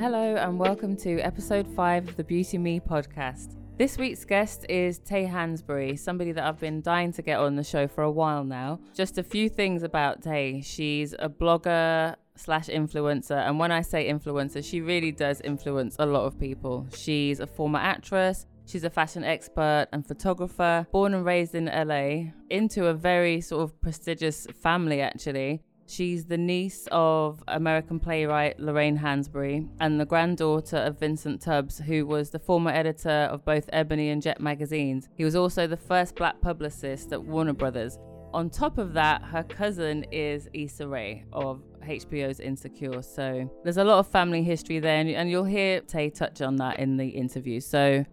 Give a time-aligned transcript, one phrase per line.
[0.00, 3.56] Hello, and welcome to episode five of the Beauty Me podcast.
[3.76, 7.62] This week's guest is Tay Hansberry, somebody that I've been dying to get on the
[7.62, 8.80] show for a while now.
[8.94, 10.62] Just a few things about Tay.
[10.62, 16.06] She's a blogger slash influencer, and when I say influencer, she really does influence a
[16.06, 16.86] lot of people.
[16.96, 22.30] She's a former actress, She's a fashion expert and photographer, born and raised in LA,
[22.50, 25.64] into a very sort of prestigious family actually.
[25.90, 32.06] She's the niece of American playwright Lorraine Hansberry and the granddaughter of Vincent Tubbs, who
[32.06, 35.08] was the former editor of both Ebony and Jet magazines.
[35.16, 37.98] He was also the first black publicist at Warner Brothers.
[38.32, 43.02] On top of that, her cousin is Issa Rae of HBO's Insecure.
[43.02, 46.78] So there's a lot of family history there, and you'll hear Tay touch on that
[46.78, 47.58] in the interview.
[47.58, 48.04] So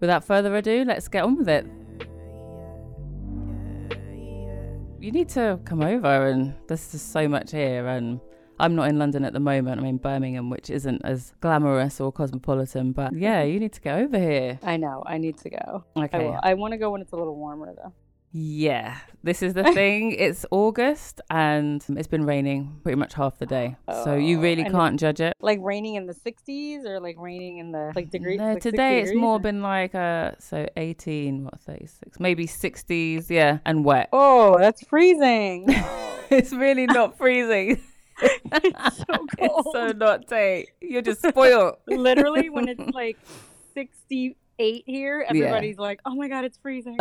[0.00, 1.66] without further ado, let's get on with it.
[5.06, 7.86] You need to come over, and there's just so much here.
[7.86, 8.18] And
[8.58, 9.78] I'm not in London at the moment.
[9.78, 12.90] I'm in Birmingham, which isn't as glamorous or cosmopolitan.
[12.90, 14.58] But yeah, you need to get over here.
[14.64, 15.04] I know.
[15.06, 15.84] I need to go.
[15.96, 16.34] Okay.
[16.42, 17.92] I, I want to go when it's a little warmer, though.
[18.38, 20.12] Yeah, this is the thing.
[20.12, 23.76] it's August and it's been raining pretty much half the day.
[24.04, 25.34] so you Oh, really can't judge it.
[25.40, 28.38] Like raining in the 60s or like raining in the like degrees?
[28.38, 33.30] No, like today it's degrees more been like uh so 18, what 36, maybe 60s,
[33.30, 34.10] yeah, and wet.
[34.12, 35.64] Oh, that's freezing.
[36.30, 37.80] it's really not freezing.
[38.20, 39.28] it's so cold.
[39.38, 40.68] it's so not Tate.
[40.82, 41.76] You're just spoiled.
[41.86, 43.16] Literally, when it's like
[43.72, 46.98] 68 here, everybody's like, oh my God, it's freezing.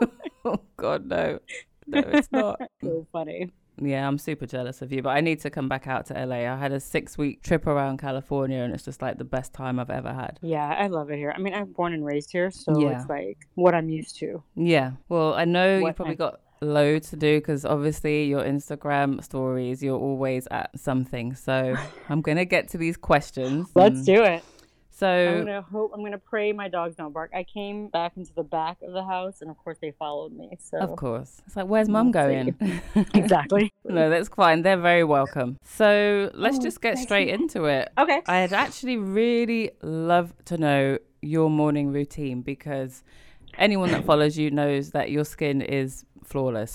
[0.44, 1.38] oh God, no,
[1.86, 2.60] no, it's not.
[2.82, 3.50] so funny.
[3.78, 6.50] Yeah, I'm super jealous of you, but I need to come back out to LA.
[6.50, 9.78] I had a six week trip around California and it's just like the best time
[9.78, 10.38] I've ever had.
[10.40, 11.30] Yeah, I love it here.
[11.36, 12.98] I mean, I'm born and raised here, so Yeah.
[12.98, 14.42] it's like what I'm used to.
[14.54, 14.92] Yeah.
[15.10, 19.22] Well, I know What you've probably I- got loads to do because obviously your Instagram
[19.22, 21.34] stories, you're always at something.
[21.34, 21.76] So
[22.08, 23.68] I'm going to get to these questions.
[23.74, 24.42] Let's do it.
[24.98, 25.90] So, I'm gonna hope.
[25.94, 27.30] I'm gonna pray my dogs don't bark.
[27.34, 30.56] I came back into the back of the house, and of course they followed me.
[30.58, 31.42] So of course.
[31.46, 33.04] It's like, where's mum Let's going?
[33.14, 33.74] exactly.
[33.84, 34.62] no, that's fine.
[34.62, 35.58] They're very welcome.
[35.62, 37.34] So let's Oh, just get straight you.
[37.34, 37.90] into it.
[37.98, 38.22] Okay.
[38.26, 43.02] I'd actually really love to know your morning routine because
[43.58, 46.74] anyone that follows you knows that your skin is flawless.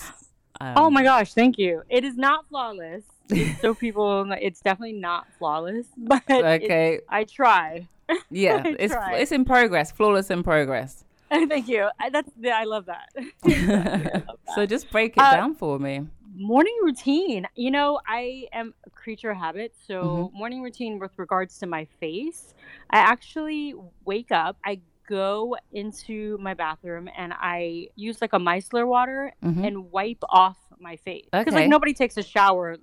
[0.60, 1.82] Um, Oh my gosh, thank you.
[1.88, 3.02] It is not flawless.
[3.62, 7.00] So people, it's definitely not flawless, but it- Okay.
[7.08, 7.88] I try.
[8.30, 9.92] Yeah, it's it's in progress.
[9.92, 11.04] Flawless in progress.
[11.30, 11.88] thank you.
[11.98, 13.08] I, that's I love that.
[13.44, 16.06] I love so just break it Uh, down for me.
[16.34, 17.46] morning routine.
[17.56, 20.36] You know, I am a creature of habit, so Mm-hmm.
[20.38, 22.54] morning routine with regards to my face,
[22.90, 23.74] I actually
[24.04, 24.56] wake up.
[24.64, 29.66] I go into my bathroom and I use like a micellar water Mhm.
[29.66, 31.56] and wipe off my face because Okay.
[31.62, 32.76] like nobody takes a shower.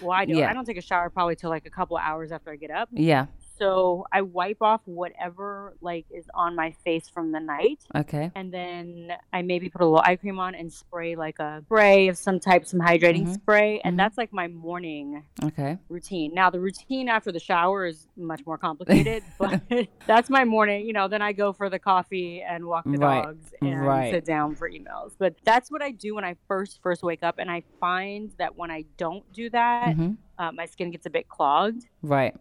[0.00, 0.34] Well, I do.
[0.36, 0.50] Yeah.
[0.50, 2.88] I don't take a shower probably till like a couple hours after I get up.
[2.92, 3.26] Yeah.
[3.58, 8.30] So I wipe off whatever like is on my face from the night, Okay.
[8.34, 12.08] and then I maybe put a little eye cream on and spray like a spray
[12.08, 13.34] of some type, some hydrating Mhm.
[13.34, 13.98] spray, and Mhm.
[13.98, 15.78] that's like my morning Okay.
[15.88, 16.34] routine.
[16.34, 19.60] Now the routine after the shower is much more complicated, but
[20.06, 20.86] that's my morning.
[20.86, 24.10] You know, then I go for the coffee and walk the Right, dogs and right.
[24.10, 25.12] sit down for emails.
[25.18, 28.56] But that's what I do when I first first wake up, and I find that
[28.56, 31.86] when I don't do that, hmm uh, my skin gets a bit clogged.
[32.02, 32.34] Right.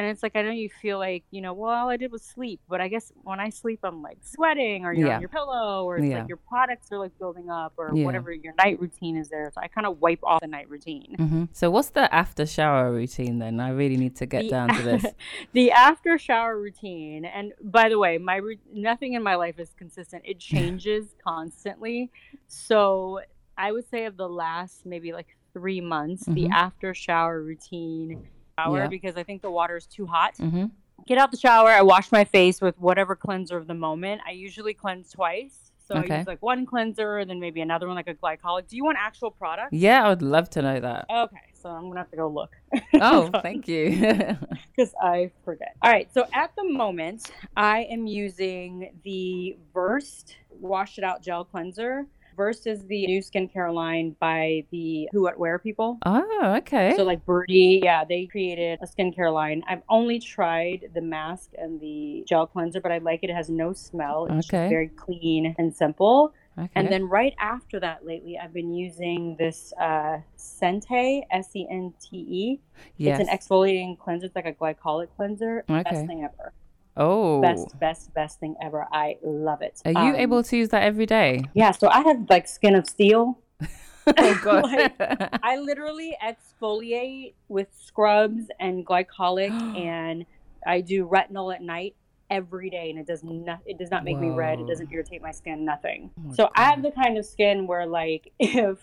[0.00, 2.22] And it's like I know you feel like you know, well, all I did was
[2.22, 5.16] sleep, but I guess when I sleep, I'm like sweating, or you're Yeah.
[5.16, 6.20] on your pillow, or it's Yeah.
[6.20, 8.06] like your products are like building up, or Yeah.
[8.06, 9.50] whatever your night routine is there.
[9.54, 11.16] So I kind of wipe off the night routine.
[11.18, 13.60] hmm So what's the after shower routine then?
[13.60, 15.04] I really need to get The- down to this.
[15.52, 18.40] the after shower routine, and by the way, my
[18.72, 20.24] nothing in my life is consistent.
[20.24, 20.38] It
[20.78, 22.10] changes constantly.
[22.46, 23.20] So
[23.58, 26.52] I would say of the last maybe like three months, the Mhm.
[26.52, 28.26] after shower routine
[28.64, 28.86] shower Yeah.
[28.88, 30.36] because I think the water is too hot.
[30.36, 30.66] hmm
[31.06, 31.70] Get out the shower.
[31.70, 34.20] I wash my face with whatever cleanser of the moment.
[34.26, 35.72] I usually cleanse twice.
[35.88, 38.68] So I use like one cleanser, and then maybe another one like a glycolic.
[38.68, 39.72] Do you want actual product?
[39.72, 41.06] Yeah, I would love to know that.
[41.10, 42.52] Okay, so I'm gonna have to go look.
[43.00, 43.88] Oh, thank you.
[44.76, 45.74] because I forget.
[45.82, 51.44] All right, so at the moment, I am using the Versed Wash It Out Gel
[51.44, 52.06] Cleanser.
[52.36, 55.98] Versed is the new skincare line by the Who What Wear people.
[56.06, 56.94] oh, okay.
[56.96, 59.62] So like Byrdie, yeah, they created a skincare line.
[59.68, 63.30] I've only tried the mask and the gel cleanser, but I like it.
[63.30, 64.26] It has no smell.
[64.26, 64.68] It's just Okay.
[64.68, 66.32] very clean and simple.
[66.58, 66.70] okay.
[66.74, 71.92] And then right after that, lately, I've been using this uh, Sente, S E N
[72.00, 72.60] T E.
[72.96, 73.20] yes.
[73.20, 74.26] It's an exfoliating cleanser.
[74.26, 75.64] It's like a glycolic cleanser.
[75.68, 75.82] Okay.
[75.82, 76.52] Best thing ever.
[77.00, 77.40] Oh.
[77.40, 78.86] Best, best, best thing ever.
[78.92, 79.80] I love it.
[79.84, 81.42] Are you Um, able to use that every day?
[81.54, 81.72] Yeah.
[81.72, 83.38] So I have like skin of steel.
[84.06, 84.64] oh god.
[84.64, 84.94] Like,
[85.42, 90.26] I literally exfoliate with scrubs and glycolic and
[90.66, 91.96] I do retinol at night
[92.30, 95.20] every day and it does not it does not make me red it doesn't irritate
[95.20, 98.78] my skin nothing Oh so i have the kind of skin where like if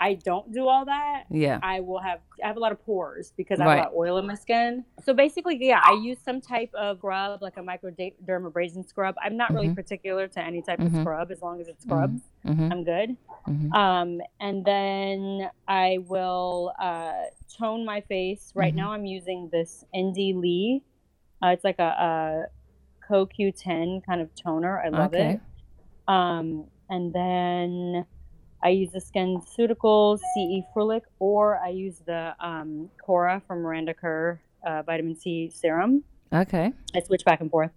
[0.00, 1.58] i don't do all that Yeah.
[1.62, 3.70] i will have i have a lot of pores because i Right.
[3.76, 6.70] have a lot of oil in my skin so basically yeah i use some type
[6.74, 9.74] of scrub like a microdermabrasion scrub i'm not really Mhm.
[9.74, 10.86] particular to any type Mhm.
[10.86, 13.16] of scrub as long as it scrubs hmm i'm good
[13.46, 17.12] hmm um, and then I will uh,
[17.58, 18.52] tone my face.
[18.54, 18.76] Right Mhm.
[18.76, 20.82] now, I'm using this Indie Lee.
[21.42, 22.46] Uh, it's like a, a
[23.08, 24.80] CoQ10 kind of toner.
[24.80, 25.34] I love Okay.
[25.34, 25.40] it.
[26.12, 28.06] Um, and then
[28.62, 34.40] I use the SkinCeuticals CE Ferulic, or I use the um, Kora from Miranda Kerr
[34.66, 36.02] uh, vitamin C serum.
[36.32, 36.72] Okay.
[36.94, 37.70] I switch back and forth.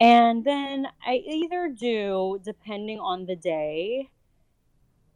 [0.00, 4.10] And then I either do, depending on the day,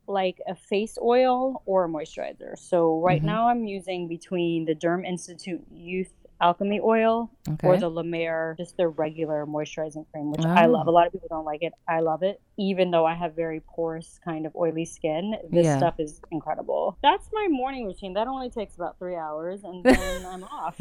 [0.06, 2.58] like a face oil or a moisturizer.
[2.58, 3.26] So right Mhm.
[3.26, 7.66] now I'm using between the Derm Institute Youth Alchemy Oil Okay.
[7.66, 10.70] or the La Mer, just their regular moisturizing cream, which I Oh.
[10.70, 10.86] love.
[10.86, 11.72] A lot of people don't like it.
[11.88, 12.40] I love it.
[12.56, 15.76] Even though I have very porous, kind of oily skin, this Yeah.
[15.78, 16.96] stuff is incredible.
[17.02, 18.12] That's my morning routine.
[18.14, 20.78] That only takes about three hours, and then I'm off.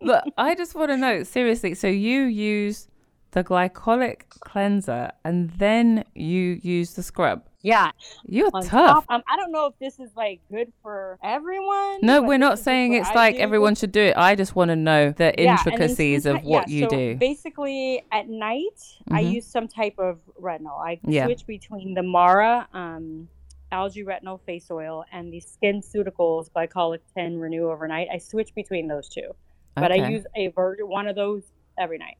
[0.00, 1.74] Look, I just want to know seriously.
[1.74, 2.88] So you use
[3.30, 7.44] the glycolic cleanser and then you use the scrub.
[7.62, 7.92] Yeah,
[8.26, 8.70] You're on tough.
[8.70, 9.04] top.
[9.08, 12.00] Um, I don't know if this is like good for everyone.
[12.02, 13.40] No, we're not saying it's I like do.
[13.40, 14.16] everyone should do it.
[14.16, 17.14] I just want to know the Yeah, intricacies of what yeah, you so do.
[17.16, 18.80] Basically, at night,
[19.12, 19.32] I Mhm.
[19.34, 20.76] use some type of retinol.
[20.84, 21.26] I Yeah.
[21.26, 23.28] switch between the Mara um,
[23.70, 28.08] algae retinol face oil and the skin SkinCeuticals glycolic 10 Renew overnight.
[28.12, 29.34] I switch between those two,
[29.76, 31.44] but I use a version one of those
[31.78, 32.16] every night.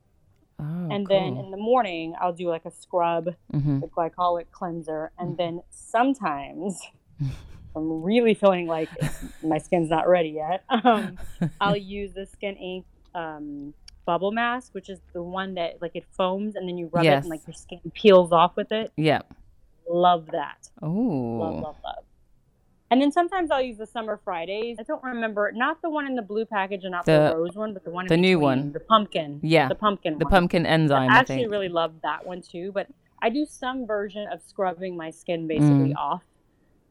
[0.63, 3.81] Oh, and then in the morning, I'll do like a scrub, Mhm.
[3.81, 6.81] the glycolic cleanser, and then sometimes.
[7.75, 8.91] I'm really feeling like
[9.43, 10.65] my skin's not ready yet.
[10.85, 11.19] Um,
[11.61, 12.85] I'll use the Skin Inc
[13.19, 13.73] um,
[14.05, 17.09] bubble mask, which is the one that like it foams and then you rub it
[17.23, 18.93] and like your skin peels off with it.
[18.97, 19.21] yeah.
[19.89, 20.69] Love that.
[20.83, 20.89] Oh.
[20.89, 22.05] Love, love, love.
[22.93, 24.77] And then sometimes I'll use the Summer Fridays.
[24.79, 27.55] I don't remember, not the one in the blue package and not the, The- rose
[27.55, 28.71] one, but the one in the new one.
[28.73, 29.41] the pumpkin.
[29.43, 29.69] Yeah.
[29.69, 30.19] the pumpkin.
[30.19, 30.31] The one.
[30.31, 31.11] pumpkin enzyme.
[31.11, 32.89] I I actually really love that one too, but
[33.23, 35.97] I do some version of scrubbing my skin basically Mm.
[35.97, 36.23] off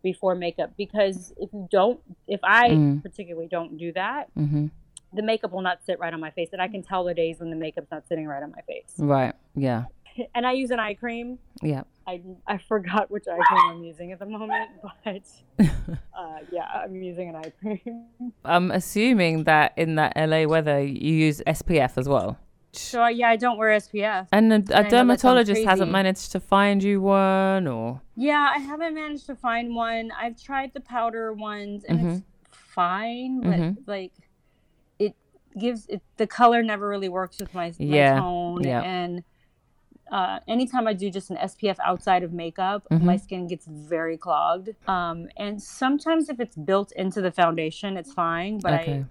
[0.02, 3.04] before makeup because if you don't, if I Mm.
[3.04, 4.68] particularly don't do that, hmm
[5.14, 7.42] the makeup will not sit right on my face, and I can tell the days
[7.42, 8.96] when the makeup's not sitting right on my face.
[8.98, 9.36] Right.
[9.56, 9.84] Yeah.
[10.34, 11.38] And I use an eye cream.
[11.62, 11.84] Yeah.
[12.08, 14.70] I, I forgot which eye cream I'm using at the moment,
[15.06, 15.24] but
[16.18, 18.34] uh, yeah, I'm using an eye cream.
[18.46, 22.38] I'm assuming that in that LA weather you use SPF as well.
[22.74, 24.28] So yeah, I don't wear SPF.
[24.32, 29.26] And a, that dermatologist hasn't managed to find you one, or Yeah, I haven't managed
[29.28, 30.12] to find one.
[30.18, 33.78] I've tried the powder ones, and it's fine, but Mhm.
[33.86, 34.14] like
[35.00, 35.16] it
[35.60, 38.82] gives it the color never really works with my, my Yeah, tone, yeah.
[38.82, 39.24] and
[40.12, 43.02] uh, anytime I do just an SPF outside of makeup, Mhm.
[43.04, 44.70] my skin gets very clogged.
[44.88, 49.06] Um, and sometimes if it's built into the foundation, it's fine, but I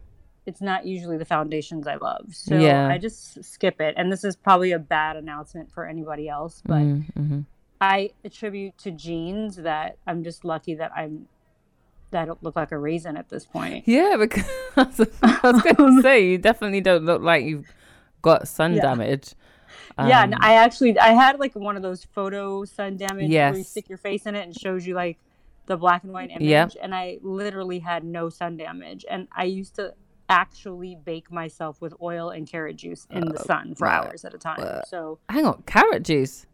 [0.46, 2.26] it's not usually the foundations I love.
[2.34, 2.88] So Yeah.
[2.88, 3.94] I just skip it.
[3.96, 7.40] And this is probably a bad announcement for anybody else, but Mm-hmm.
[7.80, 11.28] I attribute to genes that I'm just lucky that I'm
[12.10, 13.86] that I don't look like a raisin at this point.
[13.86, 14.44] Yeah, because
[15.22, 17.72] I was going to say you definitely don't look like you've
[18.20, 18.82] got sun Yeah.
[18.82, 19.34] damage.
[19.98, 23.58] Yeah, Um, and I actually I had like one of those photo sun damage where
[23.58, 25.18] you stick your face in it and shows you like
[25.66, 26.42] the black and white image.
[26.42, 26.68] Yeah.
[26.82, 29.04] And I literally had no sun damage.
[29.08, 29.94] And I used to
[30.28, 34.32] actually bake myself with oil and carrot juice in the sun for uh, hours at
[34.34, 34.60] a time.
[34.60, 36.46] uh, So hang on, carrot juice.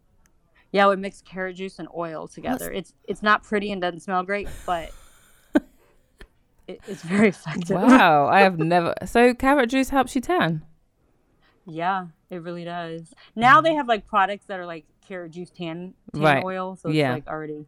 [0.71, 2.71] yeah, I would mix carrot juice and oil together.
[2.71, 4.91] It's it's not pretty and doesn't smell great, but
[6.67, 7.77] it, it's very effective.
[7.77, 8.93] Wow, I have never.
[9.05, 10.65] So carrot juice helps you tan.
[11.65, 13.13] Yeah, it really does.
[13.35, 16.43] Now they have like products that are like carrot juice tan, tan Right.
[16.43, 17.13] oil, so it's Yeah.
[17.13, 17.65] like already.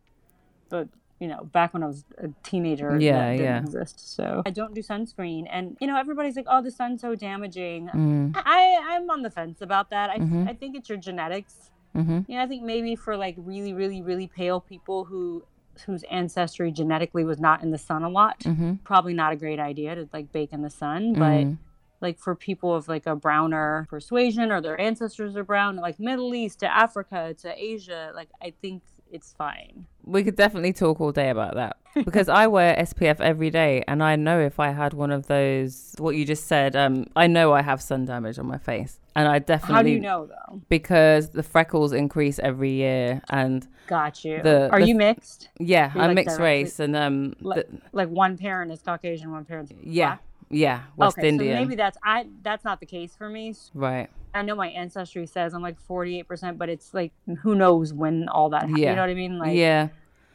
[0.70, 0.88] But
[1.20, 3.60] you know, back when I was a teenager, Yeah, yeah.
[3.60, 4.16] exist.
[4.16, 7.88] So I don't do sunscreen, and you know, everybody's like, "Oh, the sun's so damaging."
[7.90, 10.10] Mm, I I'm on the fence about that.
[10.10, 10.50] I Mhm.
[10.50, 11.72] I think it's your genetics.
[11.96, 12.20] mm-hmm.
[12.28, 15.44] You know, I think maybe for like really, really, really pale people who
[15.86, 18.74] whose ancestry genetically was not in the sun a lot, Mm-hmm.
[18.84, 21.58] probably not a great idea to like bake in the sun, but Mm.
[22.02, 26.34] Like for people of like a browner persuasion or their ancestors are brown like middle
[26.34, 29.88] east to africa to asia like i think it's fine.
[30.04, 31.78] We could definitely talk all day about that.
[32.06, 35.96] Because I wear SPF every day, and I know if I had one of those,
[35.98, 39.28] what you just said, um, I know I have sun damage on my face, and
[39.28, 40.62] I definitely how do you know though?
[40.70, 44.44] because the freckles increase every year, and got you.
[44.44, 45.50] The- are the- you mixed?
[45.60, 48.84] Yeah, You're, I'm like, mixed directly- race, and um, Like- the- like one parent is
[48.84, 50.24] caucasian one parent's yeah, black?
[50.50, 51.56] Yeah, West okay, Indian.
[51.58, 53.54] so maybe that's I that's not the case for me.
[53.74, 54.10] right.
[54.34, 58.50] I know my ancestry says I'm like 48%, but it's like who knows when all
[58.50, 58.62] that.
[58.62, 58.78] happened.
[58.78, 58.90] Yeah.
[58.92, 59.38] You know what I mean?
[59.40, 59.90] Like yeah.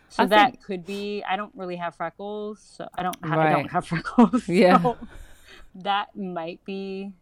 [0.08, 1.22] So I that think- could be.
[1.28, 3.16] I don't really have freckles, so I don't.
[3.24, 4.48] Have, I don't have freckles.
[4.48, 4.80] Yeah.
[4.82, 4.96] so
[5.76, 7.12] that might be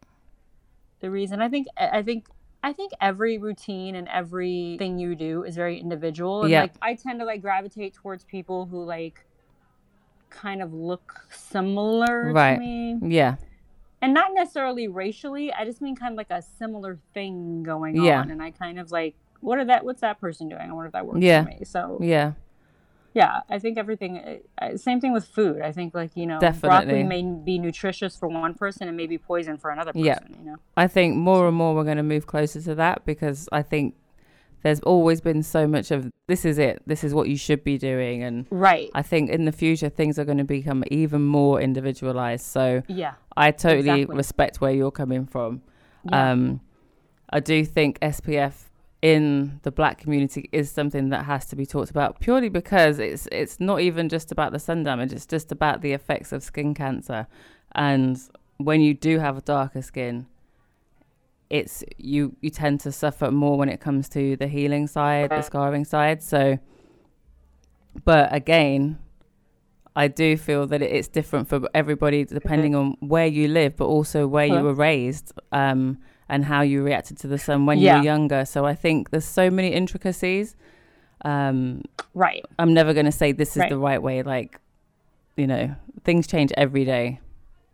[1.01, 1.41] the reason.
[1.41, 1.67] I think.
[1.79, 2.27] I think.
[2.65, 6.43] I think every routine and everything you do is very individual.
[6.43, 6.61] And Yeah.
[6.63, 9.25] like I tend to like gravitate towards people who like
[10.33, 12.55] kind of look similar Right.
[12.55, 12.99] to me.
[13.03, 13.37] Yeah.
[14.01, 15.53] And not necessarily racially.
[15.53, 18.21] I just mean kind of like a similar thing going Yeah.
[18.21, 18.31] on.
[18.31, 20.63] And I kind of like what are that what's that person doing?
[20.63, 21.43] I wonder if that works Yeah.
[21.45, 21.61] for me.
[21.65, 22.33] So Yeah.
[23.15, 24.19] yeah, I think everything.
[24.19, 25.61] uh, uh, Same thing with food.
[25.63, 26.69] I think like you know, Definitely.
[26.69, 30.05] broccoli may be nutritious for one person and maybe poison for another person.
[30.07, 30.19] Yeah.
[30.39, 30.57] You know.
[30.77, 33.95] I think more and more we're going to move closer to that because I think
[34.63, 37.79] there's always been so much of this is it, this is what you should be
[37.79, 38.23] doing.
[38.23, 38.91] And Right.
[38.95, 42.45] I think in the future, things are going to become even more individualized.
[42.47, 43.15] So Yeah.
[43.37, 44.17] I totally Exactly.
[44.17, 45.63] respect where you're coming from.
[46.05, 46.31] Yeah.
[46.33, 46.61] Um,
[47.31, 48.69] I do think SPF
[49.01, 53.27] in the black community is something that has to be talked about purely because it's
[53.33, 56.73] it's not even just about the sun damage it's just about the effects of skin
[56.73, 57.27] cancer
[57.75, 58.17] and
[58.59, 60.25] when you do have a darker skin
[61.59, 65.43] it's you you tend to suffer more when it comes to the healing side the
[65.43, 66.59] scarring side so
[68.05, 68.99] but again
[69.95, 74.27] I do feel that it's different for everybody depending on where you live, but also
[74.27, 75.99] where you were raised um,
[76.31, 78.47] and how you reacted to the sun when you were younger.
[78.47, 80.57] So I think there's so many intricacies.
[81.27, 81.83] Um,
[82.15, 82.43] right.
[82.59, 83.69] I'm never going to say this is Right.
[83.69, 84.23] the right way.
[84.23, 84.59] Like,
[85.37, 87.21] you know, things change every day.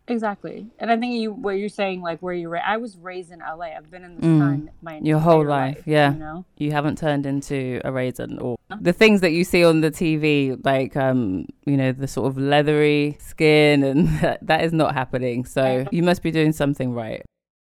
[0.09, 0.65] Exactly.
[0.79, 3.39] And I think you what you're saying like where you ra- I was raised in
[3.39, 3.67] LA.
[3.77, 4.39] I've been in the Mm.
[4.39, 6.13] sun my Your whole entire life, yeah.
[6.13, 6.45] You know.
[6.57, 10.57] You haven't turned into a raisin or the things that you see on the TV,
[10.65, 14.07] like, um, you know, the sort of leathery skin, and
[14.41, 15.45] that is not happening.
[15.45, 17.23] So you must be doing something right.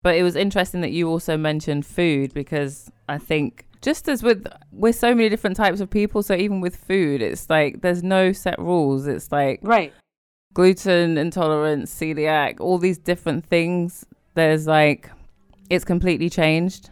[0.03, 4.47] But it was interesting that you also mentioned food because I think just as with
[4.71, 8.31] we're so many different types of people, so even with food, it's like there's no
[8.31, 9.05] set rules.
[9.07, 9.93] It's like Right.
[10.53, 14.05] Gluten intolerance, celiac, all these different things.
[14.33, 15.09] There's like
[15.69, 16.89] it's completely changed.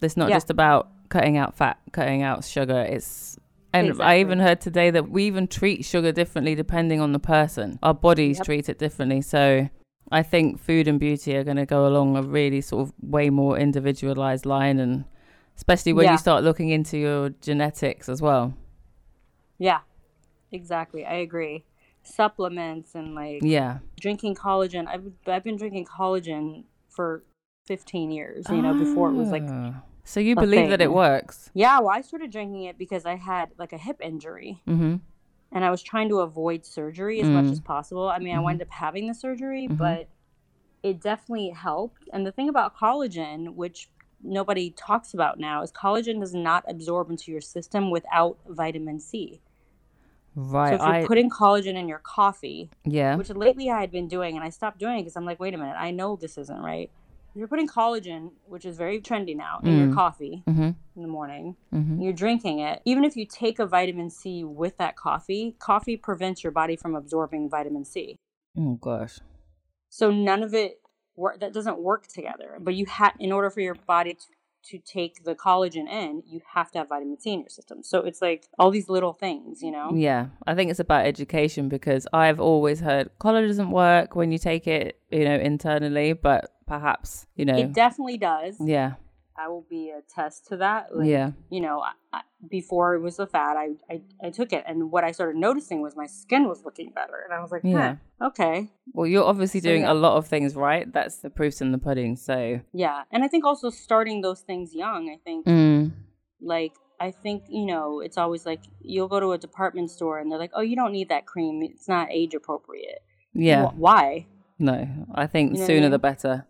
[0.00, 0.36] It's not Yeah.
[0.36, 2.80] just about cutting out fat, cutting out sugar.
[2.80, 3.38] It's
[3.72, 7.78] and I even heard today that we even treat sugar differently depending on the person.
[7.82, 8.44] Our bodies Yep.
[8.46, 9.20] treat it differently.
[9.20, 9.68] So
[10.12, 13.30] I think food and beauty are going to go along a really sort of way
[13.30, 15.04] more individualized line and
[15.56, 16.12] especially when Yeah.
[16.12, 18.54] you start looking into your genetics as well.
[19.58, 19.80] Yeah.
[20.52, 21.04] Exactly.
[21.04, 21.64] I agree.
[22.04, 23.78] Supplements and like Yeah.
[23.98, 24.86] drinking collagen.
[24.86, 27.24] I've I've been drinking collagen for
[27.66, 29.82] 15 years, you know, before it was like Ah.
[30.04, 31.50] So you believe that it works?
[31.54, 34.96] Yeah, well, I started drinking it because I had like a hip injury Mm-hmm.
[35.52, 37.52] and I was trying to avoid surgery as much Mm.
[37.52, 38.08] as possible.
[38.08, 39.78] I mean, I wound up having the surgery, Mhm.
[39.78, 40.08] but
[40.82, 42.06] it definitely helped.
[42.12, 43.88] And the thing about collagen, which
[44.22, 49.40] nobody talks about now, is collagen does not absorb into your system without vitamin C.
[50.36, 50.70] Right.
[50.70, 53.16] so if you're I putting collagen in your coffee, yeah.
[53.16, 55.54] which lately I had been doing, and I stopped doing it because I'm like, wait
[55.54, 56.90] a minute, I know this isn't right.
[57.34, 59.86] If you're putting collagen, which is very trendy now, in Mm.
[59.86, 60.70] your coffee Mm-hmm.
[60.96, 62.00] in the morning, Mm-hmm.
[62.00, 66.42] you're drinking it, even if you take a vitamin C with that coffee, coffee prevents
[66.44, 68.16] your body from absorbing vitamin C.
[68.58, 69.18] Oh gosh.
[69.88, 70.80] So none of it
[71.16, 72.58] wor- that doesn't work together.
[72.60, 74.24] But you have, in order for your body to,
[74.70, 77.82] to take the collagen in, you have to have vitamin C in your system.
[77.82, 79.92] So it's like all these little things, you know.
[79.94, 84.38] Yeah, I think it's about education because I've always heard collagen doesn't work when you
[84.38, 88.56] take it, you know, internally, but perhaps, you know, It definitely does.
[88.60, 88.94] yeah,
[89.36, 90.94] I will be a test to that.
[90.96, 94.52] Like, yeah, You know, I, I, before it was a fad, I, I I took
[94.52, 97.50] it, and what I started noticing was my skin was looking better, and I was
[97.50, 97.96] like, Yeah.
[98.20, 99.92] yeah, okay, Well, you're obviously So, doing yeah.
[99.92, 100.90] a lot of things right.
[100.92, 102.16] That's the proofs in the pudding.
[102.16, 103.02] So, yeah.
[103.10, 105.10] And I think also starting those things young.
[105.10, 105.90] I think mm,
[106.40, 110.30] like I think you know it's always like you'll go to a department store and
[110.30, 111.62] they're like, oh, you don't need that cream.
[111.62, 113.00] It's not age appropriate.
[113.32, 114.26] yeah, Wh- Why?
[114.60, 115.90] no, I think You know what I sooner mean?
[115.90, 116.46] the better.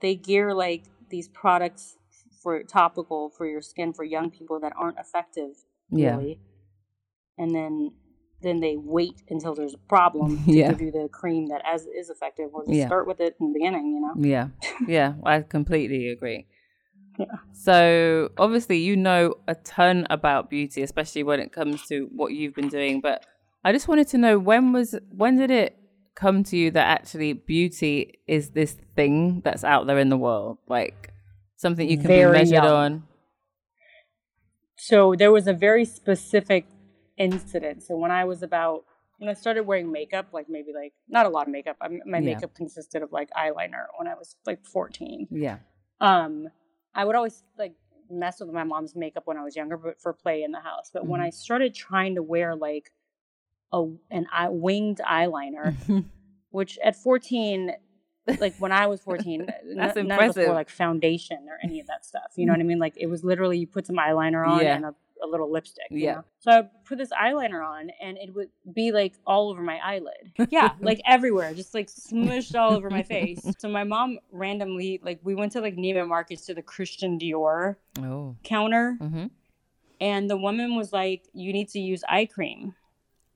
[0.00, 1.96] They gear like these products
[2.42, 5.56] for topical for your skin for young people that aren't effective
[5.90, 6.38] Yeah, really.
[7.38, 7.92] And then
[8.42, 10.68] then they wait until there's a problem to Yeah.
[10.70, 12.50] give you the cream that as is effective.
[12.52, 12.86] Or just Yeah.
[12.86, 14.14] start with it in the beginning, you know?
[14.16, 14.48] yeah,
[14.88, 16.46] yeah, I completely agree.
[17.18, 17.26] Yeah.
[17.52, 22.54] So obviously you know a ton about beauty, especially when it comes to what you've
[22.54, 23.00] been doing.
[23.00, 23.24] But
[23.64, 25.76] I just wanted to know when was when did it
[26.14, 30.58] come to you that actually beauty is this thing that's out there in the world,
[30.68, 31.12] like
[31.62, 32.66] something you can Very be measured young.
[32.66, 33.02] on?
[34.76, 36.66] So there was a very specific
[37.16, 37.82] incident.
[37.84, 38.84] So when I was about
[39.18, 41.76] when I started wearing makeup, like maybe like not a lot of makeup.
[41.80, 42.34] I, my Yeah.
[42.34, 45.28] makeup consisted of like eyeliner when I was like 14.
[45.30, 45.58] Yeah.
[46.00, 46.48] Um,
[46.94, 47.74] I would always like
[48.10, 50.90] mess with my mom's makeup when I was younger, but for play in the house.
[50.92, 51.24] But when Mhm.
[51.24, 52.90] I started trying to wear like
[53.72, 55.76] a an eye, winged eyeliner,
[56.50, 57.76] which at 14
[58.38, 60.54] like when I was 14, That's n- none of us impressive.
[60.54, 62.32] like foundation or any of that stuff.
[62.36, 62.78] You know what I mean?
[62.78, 64.76] Like it was literally you put some eyeliner on Yeah.
[64.76, 65.84] and a, a little lipstick.
[65.90, 66.14] you Yeah.
[66.14, 66.24] know?
[66.40, 70.32] So I put this eyeliner on and it would be like all over my eyelid.
[70.50, 73.40] Yeah, like everywhere, just like smushed all over my face.
[73.58, 77.76] So my mom randomly like we went to like Neiman Marcus to the Christian Dior
[78.00, 78.36] Oh.
[78.44, 79.26] counter Mm-hmm.
[80.00, 82.74] and the woman was like, "You need to use eye cream."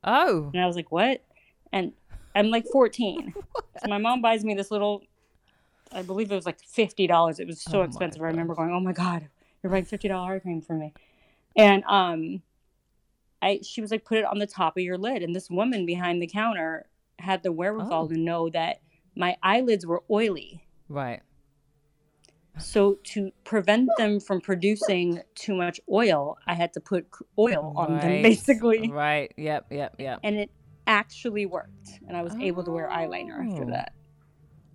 [0.05, 0.51] Oh.
[0.55, 1.25] And I was like, what?
[1.73, 1.93] And
[2.37, 3.35] I'm like 14.
[3.83, 5.03] so my mom buys me this little,
[5.93, 7.41] I believe it was like $50.
[7.41, 8.23] It was so Oh my expensive.
[8.23, 9.29] I remember going, oh my God,
[9.63, 10.93] you're buying $50 eye cream for me.
[11.57, 12.43] And um,
[13.41, 15.23] I she was like, put it on the top of your lid.
[15.23, 16.87] And this woman behind the counter
[17.19, 18.09] had the wherewithal Oh.
[18.09, 18.81] to know that
[19.17, 20.63] my eyelids were oily.
[20.89, 21.23] Right.
[22.59, 27.07] So to prevent them from producing too much oil, I had to put
[27.39, 28.91] oil on them basically.
[28.91, 29.33] Right.
[29.37, 29.67] Yep.
[29.71, 29.97] Yep.
[29.99, 30.21] Yep.
[30.23, 30.51] and it
[30.87, 33.71] actually worked and i was able to wear eyeliner after Oh.
[33.71, 33.93] that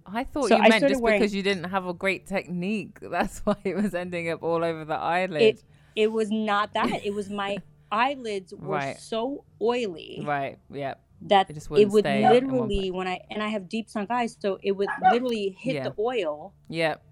[0.05, 2.99] I thought So you meant just wearing- because you didn't have a great technique.
[3.17, 5.41] That's why it was ending up all over the eyelid.
[5.41, 5.63] it
[5.95, 7.57] it was not that it was my
[7.91, 8.99] eyelids were Right.
[8.99, 10.57] so oily right.
[10.71, 10.99] Yep.
[11.27, 14.71] that It it stay literally when i and i have deep sunk eyes so it
[14.73, 15.83] would literally hit Yeah.
[15.89, 17.03] the oil Yep.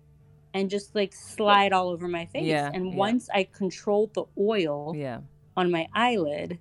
[0.55, 2.95] and just like slide all over my face Yeah, and yeah.
[2.95, 5.19] once i controlled the oil Yeah.
[5.55, 6.59] on my eyelid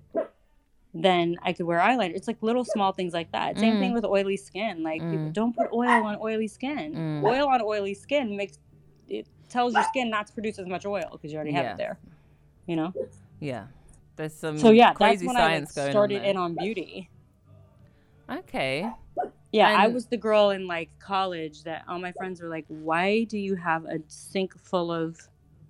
[0.93, 2.15] then I could wear eyeliner.
[2.15, 3.59] It's like little small things like that.
[3.59, 3.95] Same thing Mm.
[3.95, 4.81] with oily skin.
[4.83, 5.33] Like people, Mm.
[5.33, 6.93] don't put oil on oily skin.
[6.95, 7.23] Mm.
[7.23, 8.57] Oil on oily skin makes
[9.07, 11.73] it tells your skin not to produce as much oil because you already have Yeah.
[11.73, 11.99] it there.
[12.67, 12.93] You know.
[13.39, 13.67] Yeah.
[14.15, 17.09] There's some So yeah, that's crazy when I like, science started in on beauty.
[18.29, 18.89] Okay.
[19.51, 23.23] Yeah, I was the girl in like college that all my friends were like, "Why
[23.23, 25.17] do you have a sink full of,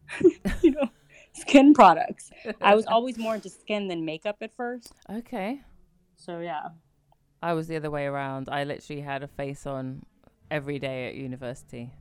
[0.61, 0.89] you know,
[1.39, 4.93] skin products?" I was always more into skin than makeup at first.
[5.09, 5.61] okay.
[6.15, 6.69] So yeah.
[7.41, 8.49] I was the other way around.
[8.51, 10.03] I literally had a face on
[10.51, 11.93] every day at university.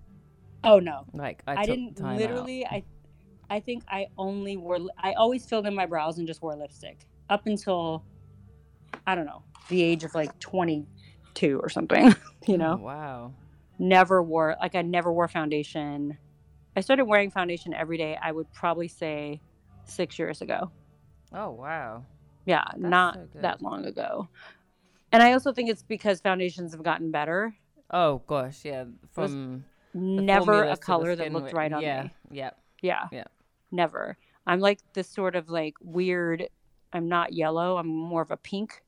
[0.64, 2.18] Oh no, Like I, I, didn't time out.
[2.20, 2.66] literally.
[2.66, 2.82] I,
[3.48, 4.78] I think I only wore.
[4.98, 8.02] I always filled in my brows and just wore lipstick up until,
[9.06, 10.84] I don't know, the age of like twenty
[11.34, 12.06] two or something.
[12.48, 13.32] you Oh, know, wow.
[13.78, 16.18] never wore like I never wore foundation.
[16.78, 18.16] I started wearing foundation every day.
[18.22, 19.40] I would probably say
[19.84, 20.70] six years ago.
[21.32, 22.04] Oh wow.
[22.46, 24.28] Yeah, not so that long ago.
[25.10, 27.52] And I also think it's because foundations have gotten better.
[27.90, 28.84] Oh gosh, yeah.
[29.10, 32.10] From Never a color that looked right on yeah, me.
[32.30, 32.50] Yeah.
[32.80, 33.08] Yeah.
[33.10, 33.24] Yeah.
[33.72, 34.16] Never.
[34.46, 36.48] I'm like this sort of like weird.
[36.92, 37.76] I'm not yellow.
[37.76, 38.84] I'm more of a pink.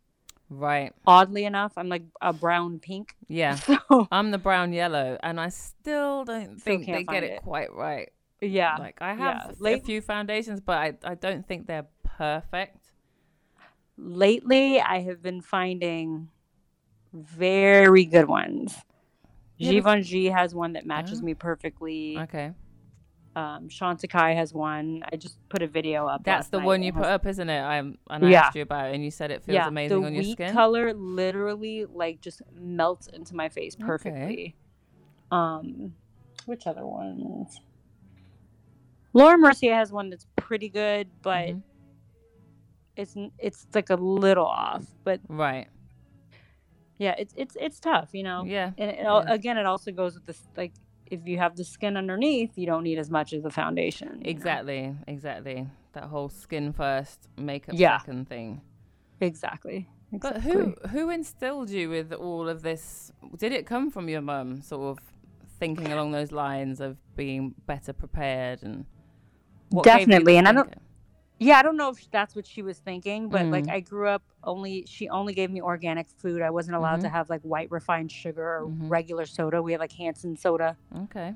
[0.50, 0.92] Right.
[1.06, 3.14] Oddly enough, I'm like a brown pink.
[3.28, 3.56] Yeah.
[3.90, 7.42] So I'm the brown yellow, and I still don't think they get it, it.
[7.42, 8.10] quite right.
[8.40, 9.46] yeah, Like I yeah.
[9.46, 12.90] have a few foundations, but I, I don't think they're perfect.
[13.96, 16.28] lately I have been finding
[17.12, 18.74] very good ones.
[19.56, 21.24] Yeah, Givenchy has one that matches Oh.
[21.24, 22.18] me perfectly.
[22.18, 22.52] Okay.
[23.36, 25.04] Um, Chantecaille has one.
[25.12, 26.24] I just put a video up.
[26.24, 27.60] That's the one It you put up, isn't it?
[27.60, 28.40] I'm and I Yeah.
[28.46, 30.32] asked you about it, and you said it feels yeah, amazing the on your wheat
[30.32, 30.52] skin.
[30.52, 33.86] color literally like just melts into my face Okay.
[33.86, 34.56] perfectly.
[35.30, 35.94] Um,
[36.46, 37.60] which other ones?
[39.12, 41.62] Laura Mercier has one that's pretty good, but Mhm.
[42.96, 44.86] it's it's like a little off.
[45.04, 45.68] But Right.
[46.98, 48.44] yeah, it's it's it's tough, you know.
[48.44, 48.72] Yeah.
[48.76, 49.22] And it, Yeah.
[49.32, 50.72] again, it also goes with this like
[51.10, 54.08] if you have the skin underneath, you don't need as much as the foundation.
[54.08, 54.30] you know?
[54.30, 54.94] Exactly.
[55.06, 55.66] Exactly.
[55.92, 57.98] That whole skin first, makeup Yeah.
[57.98, 58.60] second thing.
[59.20, 59.88] Exactly.
[60.12, 63.12] But who who instilled you with all of this?
[63.36, 65.04] Did it come from your mum, sort of
[65.58, 68.86] thinking along those lines of being better prepared and
[69.82, 70.74] Definitely, and I don't-?
[71.42, 73.72] Yeah, I don't know if that's what she was thinking, but like Mm.
[73.72, 76.42] I grew up only she only gave me organic food.
[76.42, 77.12] I wasn't allowed to Mhm.
[77.12, 78.90] have like white refined sugar or Mhm.
[78.90, 79.62] regular soda.
[79.62, 80.76] We had like Hansen soda.
[81.04, 81.34] Okay.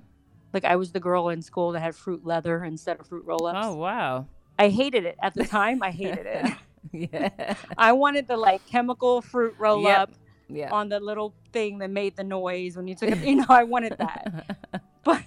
[0.52, 3.58] Like I was the girl in school that had fruit leather instead of fruit roll-ups.
[3.62, 4.26] Oh wow.
[4.58, 5.82] I hated it at the time.
[5.82, 6.52] I hated it.
[7.12, 7.54] yeah.
[7.78, 10.10] I wanted the like chemical fruit roll up
[10.48, 10.68] Yeah.
[10.70, 13.18] on the little thing that made the noise when you took it.
[13.26, 14.54] You know, I wanted that.
[15.02, 15.22] but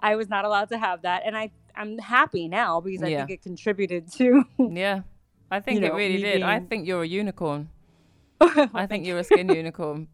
[0.00, 3.18] I was not allowed to have that, and I I'm happy now because I Yeah.
[3.26, 4.44] think it contributed to.
[4.58, 5.02] yeah.
[5.50, 6.42] I think it know, really did.
[6.42, 7.68] I think you're a unicorn.
[8.40, 10.08] I think you're a skin unicorn.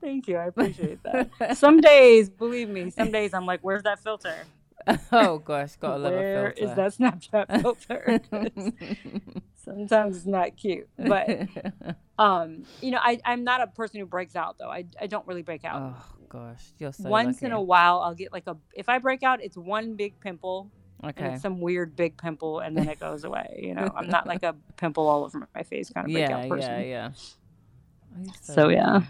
[0.00, 1.56] Thank you, I appreciate that.
[1.58, 4.36] some days, believe me, some days I'm like, "Where's that filter?
[5.12, 6.74] oh gosh, gotta love Where a is filter.
[6.76, 8.20] that Snapchat filter?"
[9.54, 11.48] sometimes it's not cute, but
[12.18, 14.70] Um, you know, I I'm not a person who breaks out though.
[14.70, 15.94] I I don't really break out.
[15.96, 17.46] Oh gosh, you're so Once lucky.
[17.46, 18.56] in a while, I'll get like a.
[18.74, 20.70] If I break out, it's one big pimple
[21.02, 21.32] and okay.
[21.34, 23.60] it's some weird big pimple, and then it goes away.
[23.62, 26.48] You know, I'm not like a pimple all over my face kind of Yeah, breakout
[26.48, 26.72] person.
[26.72, 27.10] yeah, yeah.
[28.24, 28.74] You're So lucky.
[28.74, 29.02] yeah.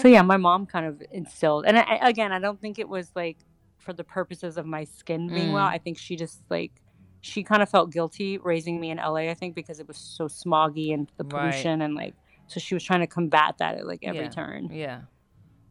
[0.00, 2.88] So yeah, my mom kind of instilled, and I, I- again, I don't think it
[2.88, 3.38] was like
[3.78, 5.66] for the purposes of my skin being well.
[5.66, 5.72] Mm.
[5.72, 6.72] I think she just like
[7.20, 9.28] she kind of felt guilty raising me in LA.
[9.30, 11.50] I think because it was so smoggy and the Right.
[11.52, 12.14] pollution and like
[12.48, 14.28] so she was trying to combat that at like every Yeah.
[14.30, 14.68] turn.
[14.72, 15.00] Yeah.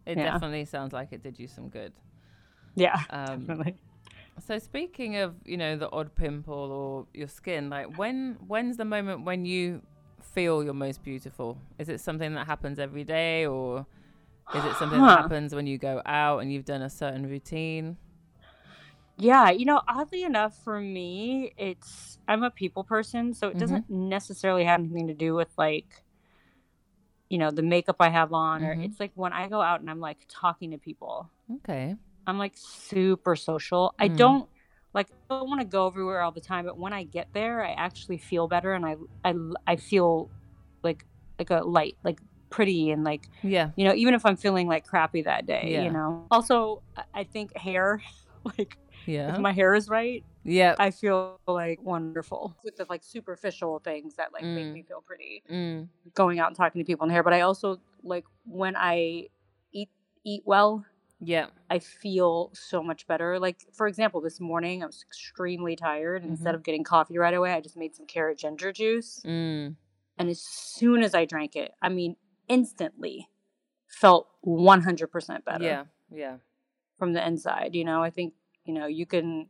[0.05, 0.25] It Yeah.
[0.31, 1.91] definitely sounds like it did you some good.
[2.75, 3.75] Yeah, Um, definitely.
[4.41, 8.85] So speaking of, you know, the odd pimple or your skin, like when when's the
[8.85, 9.81] moment when you
[10.21, 11.57] feel you're most beautiful?
[11.77, 13.85] Is it something that happens every day or
[14.53, 17.97] is it something that happens when you go out and you've done a certain routine?
[19.17, 23.59] Yeah, you know, oddly enough, for me, it's I'm a people person, so it Mhm.
[23.59, 26.03] doesn't necessarily have anything to do with like,
[27.29, 28.83] you know, the makeup I have on, or Mhm.
[28.83, 31.95] it's like when I go out and I'm like talking to people, Okay.
[32.31, 33.93] I'm like super social.
[33.99, 34.15] I Mm.
[34.17, 34.49] don't
[34.93, 37.61] like I don't want to go everywhere all the time, but when I get there,
[37.63, 39.35] I actually feel better, and I I
[39.67, 40.29] I feel
[40.81, 41.05] like
[41.37, 43.71] like a light, like pretty, and like Yeah.
[43.75, 45.83] you know, even if I'm feeling like crappy that day, Yeah.
[45.83, 46.25] you know.
[46.31, 48.01] Also, I- I think hair,
[48.57, 49.33] like Yeah.
[49.33, 50.23] if my hair is right.
[50.43, 50.75] yeah.
[50.79, 54.55] I feel like wonderful with the like superficial things that like Mm.
[54.55, 55.43] make me feel pretty.
[55.51, 55.89] Mm.
[56.13, 59.27] Going out and talking to people in hair, but I also like when I
[59.73, 59.89] eat
[60.23, 60.85] eat well,
[61.23, 61.47] Yeah.
[61.69, 63.39] I feel so much better.
[63.39, 66.23] Like for example, this morning I was extremely tired.
[66.23, 69.75] and Instead of getting coffee right away, I just made some carrot ginger juice, Mm.
[70.17, 72.15] and as soon as I drank it, I mean,
[72.47, 73.29] instantly
[73.87, 75.85] felt 100% better Yeah.
[76.11, 76.37] Yeah.
[76.97, 77.75] from the inside.
[77.75, 78.33] You know, I think
[78.65, 79.47] you know you can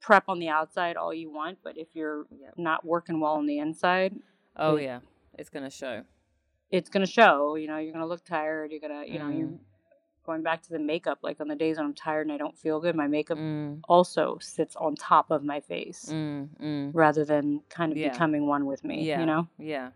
[0.00, 2.50] prep on the outside all you want, but if you're Yeah.
[2.56, 4.20] not working well on the inside,
[4.56, 5.00] Oh It- yeah.
[5.36, 6.04] It's gonna show.
[6.70, 7.56] it's gonna show.
[7.56, 8.70] You know, you're gonna look tired.
[8.70, 9.38] You're gonna, you know, Mm.
[9.38, 9.60] you
[10.24, 11.18] going back to the makeup.
[11.22, 13.80] Like on the days when I'm tired and I don't feel good, my makeup Mm.
[13.88, 16.48] also sits on top of my face Mm.
[16.60, 16.90] Mm.
[16.94, 18.10] rather than kind of Yeah.
[18.10, 19.04] becoming one with me.
[19.04, 19.20] Yeah.
[19.20, 19.90] You know, Yeah.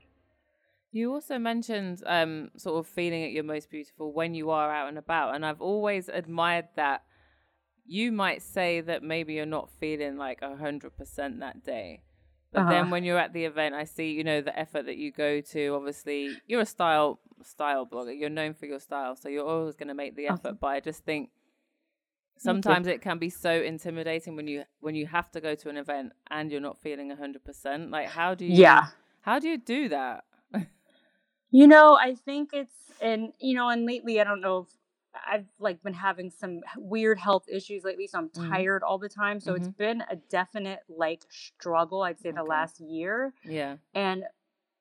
[0.90, 4.88] You also mentioned um, sort of feeling at your most beautiful when you are out
[4.88, 5.34] and about.
[5.34, 7.02] And I've always admired that.
[7.90, 12.02] You might say that maybe you're not feeling like 100% that day.
[12.52, 12.90] But then Uh-huh.
[12.90, 15.68] when you're at the event, I see, you know, the effort that you go to.
[15.74, 18.18] Obviously, you're a style style blogger.
[18.18, 19.16] You're known for your style.
[19.16, 20.58] So you're always going to make the effort.
[20.61, 21.30] But I just think
[22.38, 25.76] sometimes it can be so intimidating when you when you have to go to an
[25.76, 27.90] event and you're not feeling 100%.
[27.90, 28.87] Like how do you yeah.
[29.20, 30.24] how do you do that?
[31.50, 34.68] You know, I think it's and you know, and lately I don't know if
[35.26, 38.48] I've like been having some weird health issues lately, so I'm Mhm.
[38.50, 39.40] tired all the time.
[39.40, 43.33] So it's been a definite like struggle, I'd say the last year.
[43.44, 43.76] Yeah.
[43.94, 44.24] And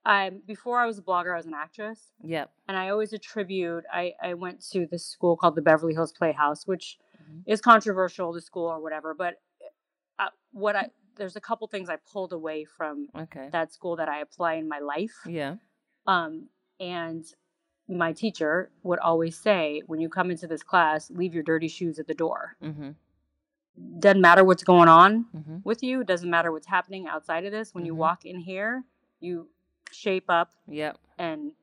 [0.05, 2.13] I before I was a blogger, I was an actress.
[2.23, 2.51] Yep.
[2.67, 6.65] And I always attribute I, I went to this school called the Beverly Hills Playhouse,
[6.67, 7.43] which Mhm.
[7.45, 9.13] is controversial, the school or whatever.
[9.13, 9.41] But
[10.19, 13.49] uh, what I there's a couple things I pulled away from Okay.
[13.49, 15.15] that school that I apply in my life.
[15.25, 15.55] Yeah.
[16.05, 17.25] Um, and
[17.87, 21.99] my teacher would always say, when you come into this class, leave your dirty shoes
[21.99, 22.55] at the door.
[22.61, 22.95] Mhm.
[23.99, 25.63] Doesn't matter what's going on Mhm.
[25.63, 27.73] with you, doesn't matter what's happening outside of this.
[27.75, 27.97] When you Mhm.
[27.97, 28.83] walk in here,
[29.19, 29.49] you
[29.91, 30.97] shape up Yep.
[31.17, 31.53] and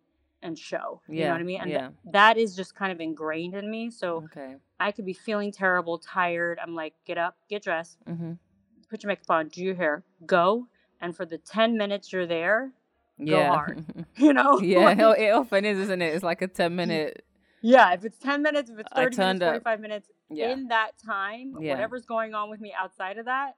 [0.43, 1.01] and show.
[1.09, 1.61] You know what I mean?
[1.63, 1.91] And th- yeah.
[2.13, 3.89] that is just kind of ingrained in me.
[3.89, 4.57] So Okay.
[4.79, 6.59] I could be feeling terrible, tired.
[6.59, 8.39] I'm like, get up, get dressed, Mhm.
[8.91, 10.69] put your makeup on, do your hair, go.
[11.01, 12.75] And for the 10 minutes you're there,
[13.19, 13.49] Yeah.
[13.49, 13.85] hard.
[14.17, 14.59] you know?
[14.61, 14.81] yeah.
[14.95, 16.15] Like- It often is, isn't it?
[16.15, 17.25] It's like a ten minute.
[17.67, 19.63] Yeah, if it's 10 minutes, if it's 30 turned minutes, up.
[19.65, 20.51] 45 minutes, Yeah.
[20.53, 21.73] in that time, Yeah.
[21.73, 23.57] whatever's going on with me outside of that,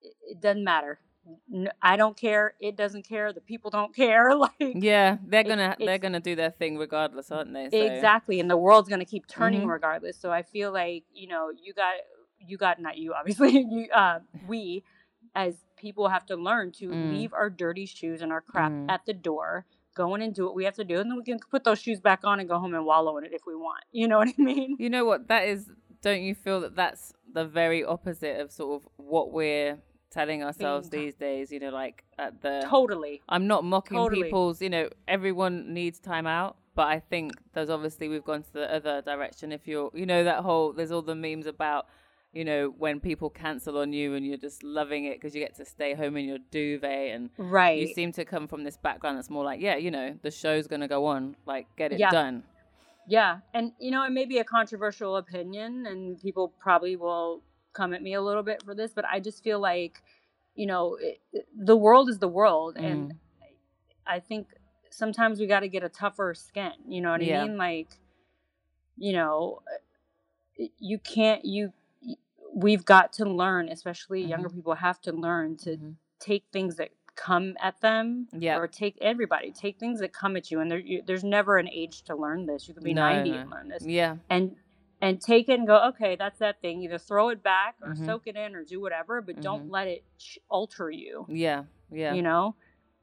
[0.00, 0.98] it, it doesn't matter.
[1.82, 2.54] I don't care.
[2.58, 3.34] It doesn't care.
[3.34, 4.34] The people don't care.
[4.34, 7.68] Like, Yeah, they're gonna they're gonna do their thing regardless, aren't they?
[7.68, 8.40] So, exactly.
[8.40, 9.72] And the world's to keep turning Mhm.
[9.72, 10.16] regardless.
[10.18, 11.96] So I feel like, you know, you got,
[12.40, 14.84] you got, not you, obviously, you, uh, we
[15.34, 17.12] as people have to learn to Mm.
[17.12, 18.90] leave our dirty shoes and our crap Mm.
[18.90, 19.64] at the door,
[19.94, 20.98] go in and do what we have to do.
[21.00, 23.24] And then we can put those shoes back on and go home and wallow in
[23.24, 23.84] it if we want.
[23.92, 24.76] You know what I mean?
[24.78, 25.28] You know what?
[25.28, 25.70] That is.
[26.02, 29.78] Don't you feel that that's the very opposite of sort of what we're
[30.10, 31.50] telling ourselves these days?
[31.50, 32.64] You know, like at the.
[32.68, 33.20] Totally.
[33.28, 34.24] I'm not mocking Totally.
[34.24, 34.62] people's.
[34.62, 38.72] You know, everyone needs time out, but I think there's obviously we've gone to the
[38.72, 39.50] other direction.
[39.50, 41.86] If you're, you know, that whole there's all the memes about.
[42.38, 45.56] You know, when people cancel on you and you're just loving it because you get
[45.56, 47.80] to stay home in your duvet and Right.
[47.80, 50.68] you seem to come from this background that's more like, yeah, you know, the show's
[50.68, 52.12] gonna go on, like get it Yeah.
[52.12, 52.44] done.
[53.08, 57.92] Yeah, and you know, it may be a controversial opinion, and people probably will come
[57.92, 60.00] at me a little bit for this, but I just feel like,
[60.54, 61.20] you know, it,
[61.56, 63.16] the world is the world, and Mm.
[64.06, 64.46] I think
[64.90, 66.74] sometimes we got to get a tougher skin.
[66.86, 67.42] You know what Yeah.
[67.42, 67.58] I mean?
[67.58, 67.88] Like,
[68.96, 69.62] you know,
[70.78, 71.72] you can't, you,
[72.58, 75.94] we've got to learn, especially younger people have to learn to Mhm.
[76.18, 78.58] take things that come at them Yeah.
[78.58, 81.68] or take everybody take things that come at you and there, you, there's never an
[81.68, 83.36] age to learn this you could be No, 90 no.
[83.38, 84.16] and learn this Yeah.
[84.30, 84.54] and
[85.00, 88.06] and take it and go okay that's that thing either throw it back or Mhm.
[88.06, 89.70] soak it in or do whatever but don't Mhm.
[89.72, 91.64] let it ch- alter you Yeah.
[91.90, 92.14] Yeah.
[92.14, 92.54] you know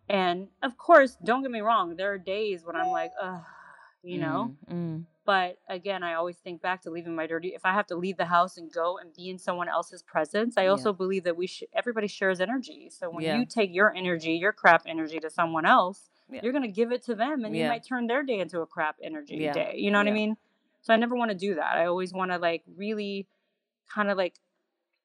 [0.08, 3.44] and of course don't get me wrong there are days when i'm like ugh
[4.02, 5.06] you know Mm, mm.
[5.26, 8.18] But again i always think back to leaving my dirty if i have to leave
[8.18, 10.70] the house and go and be in someone else's presence i Yeah.
[10.70, 13.38] also believe that we should everybody shares energy so when Yeah.
[13.40, 16.42] you take your energy your crap energy to someone else Yeah.
[16.44, 18.66] you're going to give it to them and you might turn their day into a
[18.68, 19.54] crap energy Yeah.
[19.54, 20.38] day you know what i mean
[20.82, 23.28] so i never want to do that i always want to like really
[23.94, 24.36] kind of like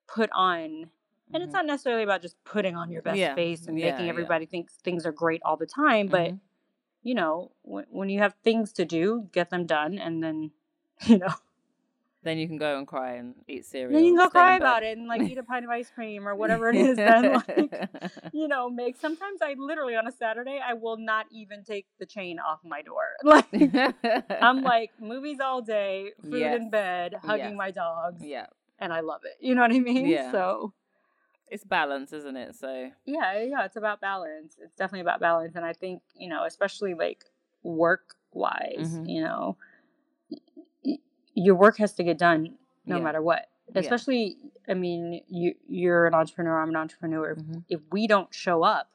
[0.06, 0.90] put on
[1.32, 1.54] and it's Mhm.
[1.54, 3.34] not necessarily about just putting on your best Yeah.
[3.36, 4.10] face and Yeah, making yeah.
[4.10, 6.40] everybody think things are great all the time but Mhm.
[7.02, 10.50] You know when, when you have things to do get them done and then
[11.06, 11.34] you know
[12.22, 13.92] Then you can go and cry and eat cereal.
[13.94, 16.28] then you can go cry about it and like eat a pint of ice cream
[16.28, 17.90] or whatever it is then like
[18.32, 22.04] you know make sometimes i literally on a saturday i will not even take the
[22.04, 23.46] chain off my door like
[24.42, 26.60] i'm like movies all day food Yes.
[26.60, 27.56] in bed hugging Yes.
[27.56, 28.46] my dogs yeah.
[28.78, 30.30] and i love it you know what i mean Yeah.
[30.30, 30.74] so
[31.50, 32.54] It's balance, isn't it?
[32.54, 36.44] So yeah yeah it's about balance it's definitely about balance and i think you know
[36.44, 37.24] especially like
[37.62, 39.08] work wise Mhm.
[39.08, 39.56] you know
[40.84, 40.98] y-
[41.34, 43.02] your work has to get done no Yeah.
[43.02, 43.80] matter what Yeah.
[43.80, 44.36] especially
[44.68, 47.64] i mean you you're an entrepreneur i'm an entrepreneur Mhm.
[47.68, 48.90] if we don't show up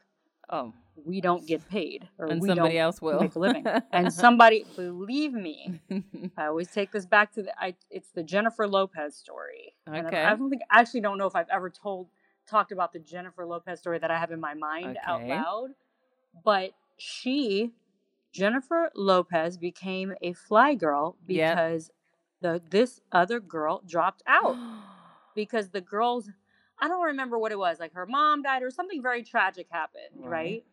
[0.50, 3.66] oh, we don't get paid or and we somebody don't else will make a living
[3.92, 5.80] and somebody believe me
[6.38, 10.08] i always take this back to the I, it's the jennifer lopez story And I-
[10.08, 10.24] Okay.
[10.24, 12.10] i don't think I actually don't know if i've ever told
[12.48, 15.70] talked about the jennifer lopez story that i have in my mind out loud
[16.44, 17.72] but she
[18.32, 21.56] jennifer lopez became a fly girl Yep.
[21.56, 21.92] because
[22.42, 24.58] the this other girl dropped out
[25.36, 26.30] because the girls
[26.78, 30.04] I don't remember what it was, like her mom died or something very tragic happened,
[30.18, 30.30] Right.
[30.30, 30.64] right?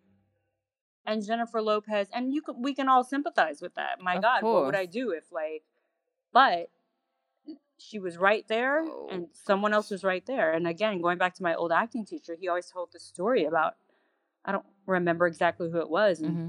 [1.06, 4.00] And Jennifer Lopez and you could we can all sympathize with that.
[4.00, 5.62] My Of God, what would I do if like
[6.32, 6.70] but
[7.88, 9.08] she was right there Oh.
[9.10, 10.52] and someone else was right there.
[10.52, 13.74] And again, going back to my old acting teacher, he always told the story about
[14.44, 16.20] I don't remember exactly who it was.
[16.20, 16.48] And hmm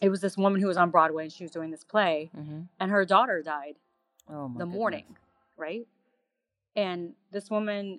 [0.00, 2.62] it was this woman who was on Broadway and she was doing this play hmm
[2.78, 3.74] and her daughter died
[4.30, 4.72] Oh the goodness.
[4.76, 5.04] morning,
[5.56, 5.86] right?
[6.76, 7.98] And this woman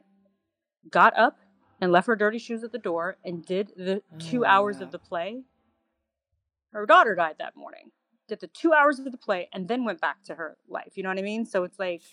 [0.90, 1.40] got up
[1.82, 4.84] and left her dirty shoes at the door and did the two Oh, hours wow.
[4.84, 5.44] of the play.
[6.72, 7.92] Her daughter died that morning.
[8.28, 10.94] Did the two hours of the play and then went back to her life.
[10.96, 11.46] You know what I mean?
[11.46, 12.04] So it's like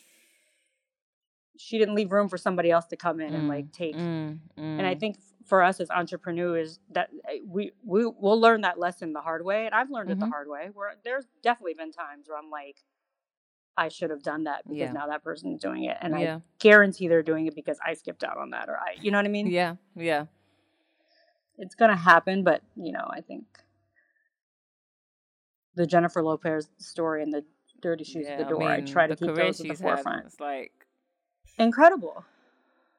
[1.58, 3.96] she didn't leave room for somebody else to come in and like take.
[3.96, 5.00] Mm, And I mm.
[5.00, 9.44] think for us as entrepreneurs, that eh, we we will learn that lesson the hard
[9.44, 10.30] way, and I've learned it the Mhm.
[10.30, 10.70] hard way.
[10.72, 12.84] Where there's definitely been times where I'm like,
[13.76, 14.92] I should have done that because Yeah.
[14.92, 18.24] now that person's doing it, and yeah, I guarantee they're doing it because I skipped
[18.24, 19.48] out on that, or I, you know what I mean?
[19.48, 20.26] yeah, yeah.
[21.58, 23.44] It's gonna happen, but you know, I think
[25.74, 27.44] the Jennifer Lopez story and the
[27.80, 30.26] dirty shoes at the door, I, mean, try to keep those at the had, forefront.
[30.26, 30.85] It's like
[31.58, 32.24] Incredible.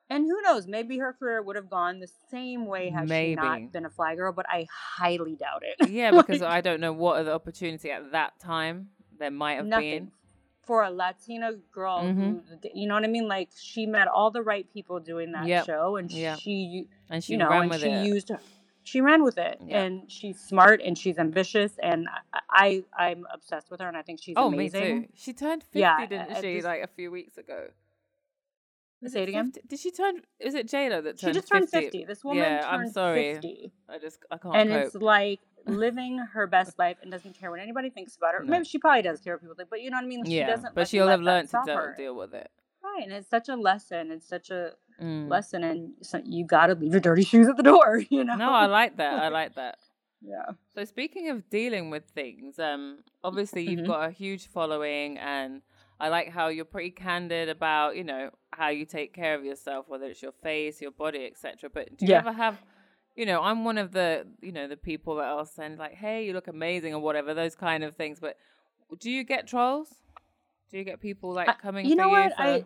[0.09, 0.67] And who knows?
[0.67, 4.15] Maybe her career would have gone the same way had she not been a fly
[4.15, 5.89] girl, but I highly doubt it.
[5.89, 8.89] yeah, because Like, I don't know what other opportunity at that time
[9.19, 10.11] there might have nothing been.
[10.63, 12.15] for a Latina girl Mhm.
[12.15, 12.41] who,
[12.73, 13.27] you know what I mean?
[13.27, 15.65] Like she met all the right people doing that Yep.
[15.65, 16.39] show, and Yep.
[16.39, 18.05] she, And she you know, ran and with she it.
[18.07, 18.31] used,
[18.83, 19.81] she ran with it, Yeah.
[19.83, 22.39] and she's smart and she's ambitious, and I,
[22.97, 24.99] I I'm obsessed with her, and I think she's oh, amazing.
[25.01, 25.13] me too.
[25.15, 26.55] She turned fifty, Yeah, didn't she?
[26.55, 27.67] just- like a few weeks ago.
[29.01, 29.51] Was Say it again?
[29.51, 29.67] 50?
[29.67, 30.21] Did she turn?
[30.39, 31.85] Is it J-Lo that She turned just turned 50?
[31.99, 32.05] 50.
[32.05, 33.33] This woman Yeah, I'm sorry.
[33.35, 33.71] 50.
[33.89, 34.85] I just I can't and cope.
[34.85, 38.43] it's like living her best life and doesn't care what anybody thinks about her.
[38.43, 38.49] No.
[38.51, 40.25] Maybe she probably does care what people think, but you know what I mean.
[40.25, 40.73] She yeah, doesn't.
[40.73, 41.93] but she'll have learned to deal, her.
[41.97, 42.49] deal with it.
[42.83, 44.11] Right, and it's such a lesson.
[44.11, 45.29] It's such a Mm.
[45.29, 48.01] lesson, and so you got to leave your dirty shoes at the door.
[48.09, 48.35] You know.
[48.35, 49.21] No, I like that.
[49.21, 49.77] I like that.
[50.23, 50.53] yeah.
[50.73, 53.87] So speaking of dealing with things, um, obviously you've Mhm.
[53.87, 55.61] got a huge following, and
[55.99, 59.85] I like how you're pretty candid about you know how you take care of yourself,
[59.87, 61.69] whether it's your face, your body, etc.
[61.73, 62.19] But do you Yeah.
[62.19, 62.61] ever have,
[63.15, 66.25] you know, I'm one of the you know the people that I'll send like, hey,
[66.25, 68.19] you look amazing or whatever, those kind of things.
[68.19, 68.37] But
[68.99, 69.89] do you get trolls?
[70.69, 72.35] Do you get people like I- coming you for know you what?
[72.35, 72.41] for?
[72.41, 72.65] I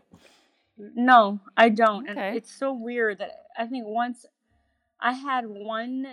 [0.77, 2.09] no, I don't.
[2.09, 2.29] Okay.
[2.29, 4.25] And it's so weird that I think once
[4.99, 6.07] I had one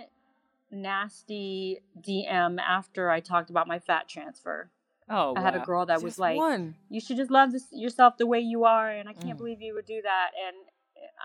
[0.71, 4.69] nasty DM after I talked about my fat transfer.
[5.09, 6.75] Oh, I had a girl that was like, one.
[6.89, 9.37] you should just love this, yourself the way you are and i can't Mm.
[9.37, 10.55] believe you would do that and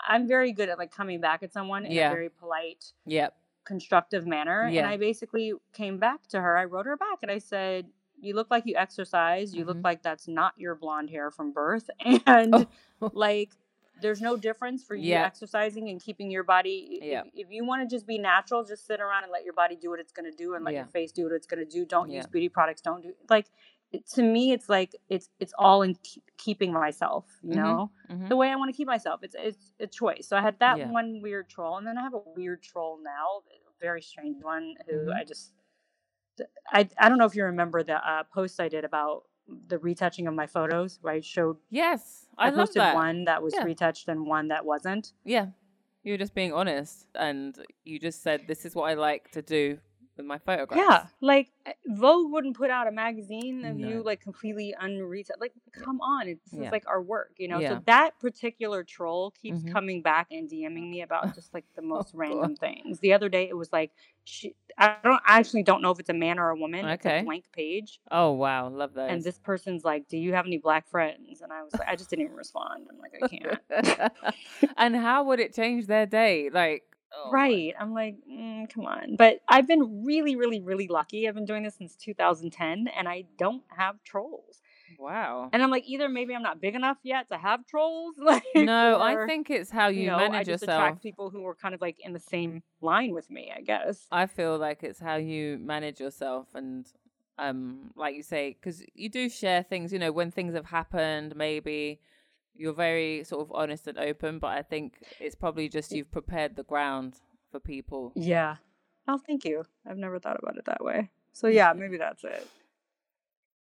[0.09, 2.09] i'm very good at like coming back at someone in Yeah.
[2.11, 3.37] a very polite Yep.
[3.64, 4.68] constructive manner.
[4.68, 4.83] Yeah.
[4.83, 6.57] And I basically came back to her.
[6.59, 7.87] I wrote her back and I said,
[8.20, 9.55] You look like you exercise.
[9.55, 9.68] You Mhm.
[9.68, 11.88] look like that's not your blonde hair from birth.
[12.27, 12.66] And Oh.
[13.12, 13.51] like,
[14.03, 15.25] there's no difference for you Yeah.
[15.25, 16.99] exercising and keeping your body.
[17.03, 17.23] Yeah.
[17.25, 19.77] If, if you want to just be natural, just sit around and let your body
[19.77, 21.70] do what it's going to do and let your face do what it's going to
[21.79, 21.85] do.
[21.87, 22.81] Don't use beauty products.
[22.83, 23.47] Don't do like
[24.14, 27.57] to me, it's like it's it's all in keep, keeping myself, you Mhm.
[27.57, 28.28] know Mhm.
[28.28, 29.22] the way I want to keep myself.
[29.22, 30.26] It's it's a choice.
[30.28, 30.90] So I had that Yeah.
[30.90, 34.74] one weird troll, and then I have a weird troll now, a very strange one
[34.87, 35.14] who Mhm.
[35.14, 35.54] I just
[36.72, 39.24] I I don't know if you remember the uh, post I did about
[39.68, 42.94] the retouching of my photos where I showed Yes, I, I, posted that.
[42.94, 43.64] one that was Yeah.
[43.64, 45.12] retouched and one that wasn't.
[45.24, 45.48] Yeah,
[46.02, 49.42] you were just being honest, and you just said, "This is what I like to
[49.42, 49.78] do
[50.16, 53.88] with my photographs." Yeah, like uh, Vogue wouldn't put out a magazine of No.
[53.88, 55.31] you like completely unretouched.
[55.40, 56.62] Like, come on, it's, Yeah.
[56.64, 57.59] it's like our work, you know.
[57.61, 57.68] Yeah.
[57.79, 59.72] So that particular troll keeps Mhm.
[59.72, 63.00] coming back and DMing me about just like the most Oh, random things.
[63.00, 63.92] The other day, it was like,
[64.24, 66.87] she, I don't I actually don't know if it's a man or a woman.
[66.88, 67.20] It's Okay.
[67.20, 69.11] a blank page, Oh wow, love that.
[69.11, 71.96] and this person's like, "Do you have any black friends?" And I was like, I
[71.96, 72.87] just didn't even respond.
[72.90, 74.12] I'm like, I can't.
[74.77, 76.50] and how would it change their day?
[76.50, 76.83] Like,
[77.16, 77.74] oh Right.
[77.79, 79.16] I'm like, mm, come on.
[79.16, 81.27] But I've been really, really, really lucky.
[81.29, 84.61] I've been doing this since 2010 and I don't have trolls.
[84.98, 85.50] Wow.
[85.53, 88.14] And I'm like, either maybe I'm not big enough yet to have trolls.
[88.24, 90.81] Like, No, I think it's how you, you know, manage I just yourself.
[90.81, 94.07] attract people who are kind of like in the same line with me, I guess.
[94.11, 96.87] I feel like it's how you manage yourself and
[97.37, 101.35] um like you say cuz you do share things, you know, when things have happened,
[101.37, 102.00] maybe
[102.57, 106.57] you're very sort of honest and open, but I think it's probably just you've prepared
[106.57, 107.14] the ground
[107.51, 108.12] for people.
[108.14, 108.57] Yeah.
[109.09, 109.64] Oh, thank you.
[109.87, 111.11] I've never thought about it that way.
[111.33, 112.47] So yeah, maybe that's it.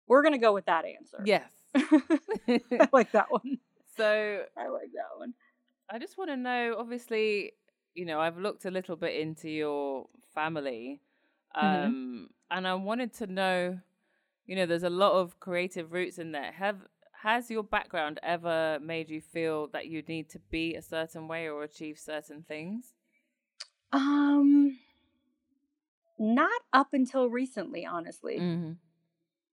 [0.06, 1.22] We're gonna go with that answer.
[1.24, 1.48] Yes.
[1.74, 3.58] I like that one.
[3.96, 5.34] so I like that one.
[5.90, 7.52] I just want to know obviously,
[7.94, 11.00] you know, I've looked a little bit into your family.
[11.56, 11.84] Mhm.
[11.86, 13.78] Um and I wanted to know,
[14.46, 16.52] you know, there's a lot of creative roots in there.
[16.52, 16.76] Have
[17.22, 21.48] has your background ever made you feel that you need to be a certain way
[21.48, 22.94] or achieve certain things?
[23.92, 24.78] Um,
[26.18, 28.38] not up until recently, honestly.
[28.40, 28.72] Mm-hmm.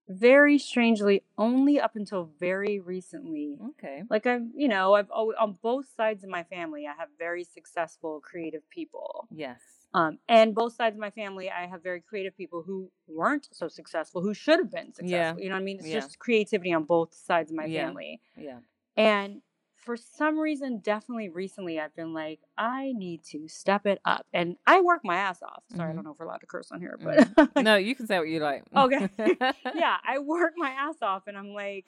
[0.08, 3.58] Very strangely, only up until very recently.
[3.72, 4.04] Okay.
[4.10, 7.44] Like I've, you know, I've always, on both sides of my family, I have very
[7.44, 9.28] successful creative people.
[9.30, 9.62] Yes.
[9.94, 13.68] Um, and both sides of my family, I have very creative people who weren't so
[13.68, 15.10] successful, who should have been successful.
[15.10, 15.36] Yeah.
[15.38, 15.80] You know what I mean?
[15.80, 15.96] It's Yeah.
[16.00, 17.88] just creativity on both sides of my Yeah.
[17.88, 18.22] family.
[18.38, 18.60] Yeah.
[18.96, 19.42] And
[19.76, 24.28] for some reason, definitely recently, I've been like, I need to step it up.
[24.34, 25.64] And I work my ass off.
[25.76, 25.96] Sorry, I Mhm.
[25.96, 28.28] don't know if we're allowed to curse on here, but no, you can say what
[28.28, 28.64] you like.
[28.76, 29.10] Okay.
[29.74, 31.88] yeah, I work my ass off and I'm like,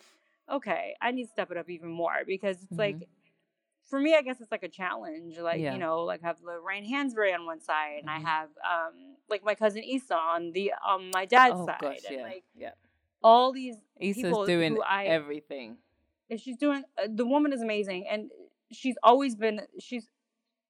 [0.50, 2.80] okay, I need to step it up even more because it's Mhm.
[2.80, 3.08] like,
[3.86, 5.38] for me, I guess it's like a challenge.
[5.38, 5.74] Like, Yeah.
[5.74, 8.15] you know, like I have Lorraine Hansberry on one side and Mhm.
[8.15, 11.78] I have um like my cousin Issa on the on my dad's oh side.
[11.82, 12.24] gosh, and yeah.
[12.24, 12.72] like yeah.
[13.24, 15.78] all these Issa's people doing I everything.
[16.30, 18.32] and she's doing uh, the woman is amazing and
[18.72, 20.10] she's always been she's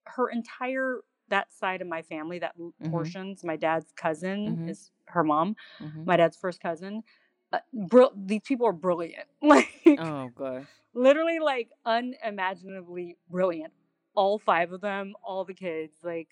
[0.04, 2.90] her entire that side of my family that Mhm.
[2.90, 4.68] portions my dad's cousin Mhm.
[4.70, 6.04] is her mom Mhm.
[6.04, 7.04] my dad's first cousin
[7.52, 10.66] uh, br- these people are brilliant like Oh gosh.
[10.94, 13.72] Literally like unimaginably brilliant
[14.14, 16.28] all five of them all the kids like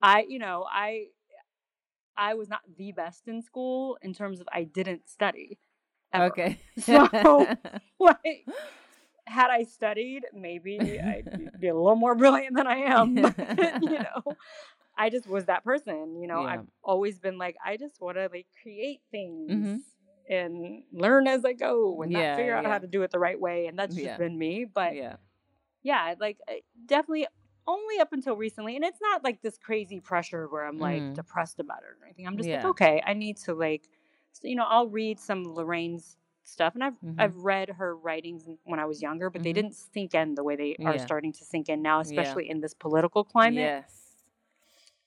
[0.00, 1.06] i you know i
[2.16, 5.58] i was not the best in school in terms of i didn't study
[6.12, 6.26] ever.
[6.26, 6.58] Okay.
[6.78, 7.08] So-
[8.00, 8.44] like
[9.24, 13.14] had I studied, maybe I'd be a little more brilliant than I am.
[13.56, 14.36] But, you know,
[14.98, 16.20] I just was that person.
[16.20, 16.48] You know, Yeah.
[16.54, 19.80] I've always been like, I just want to like create things Mhm.
[20.28, 22.70] And learn as I go and Yeah, not figure out yeah.
[22.70, 23.66] how to do it the right way.
[23.66, 24.18] And that's just Yeah.
[24.18, 24.64] been me.
[24.64, 25.16] But yeah,
[25.82, 26.14] yeah.
[26.18, 26.38] like
[26.86, 27.26] definitely
[27.66, 28.76] only up until recently.
[28.76, 31.14] And it's not like this crazy pressure where I'm like Mm.
[31.14, 32.26] depressed about it or anything.
[32.26, 33.88] I'm just like, okay, I need to like,
[34.32, 37.32] so, you know, I'll read some Lorraine's stuff and I've Mhm.
[37.32, 39.52] I've read her writings when I was younger, but they Mhm.
[39.52, 42.74] didn't sink in the way they are starting to sink in now, especially in this
[42.74, 43.74] political climate.
[43.76, 44.16] Yes.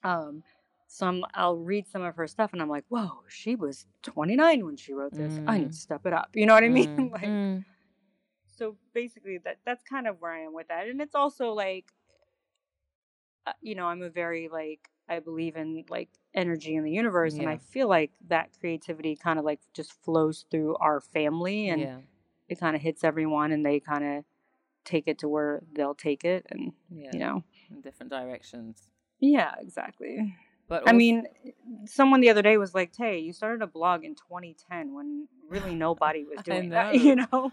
[0.04, 0.44] Um,
[0.96, 4.78] some I'll read some of her stuff and I'm like, whoa, she was 29 when
[4.78, 5.40] she wrote this.
[5.46, 5.72] I need Mm.
[5.72, 6.30] to step it up.
[6.34, 6.88] You know what I mean?
[6.98, 7.66] Mm, like, mm.
[8.48, 11.92] so basically, that that's kind of where I am with that, and it's also like,
[13.46, 17.36] uh, you know, I'm a very like I believe in like energy in the universe,
[17.36, 21.82] and I feel like that creativity kind of like just flows through our family, and
[21.82, 21.98] yeah.
[22.48, 24.24] it kind of hits everyone, and they kind of
[24.86, 27.10] take it to where they'll take it, and Yeah.
[27.12, 28.88] you know, In different directions.
[29.20, 30.36] yeah, exactly.
[30.68, 31.28] But I also- mean,
[31.86, 35.76] someone the other day was like, "Tay, you started a blog in 2010 when really
[35.76, 37.52] nobody was doing that," you know.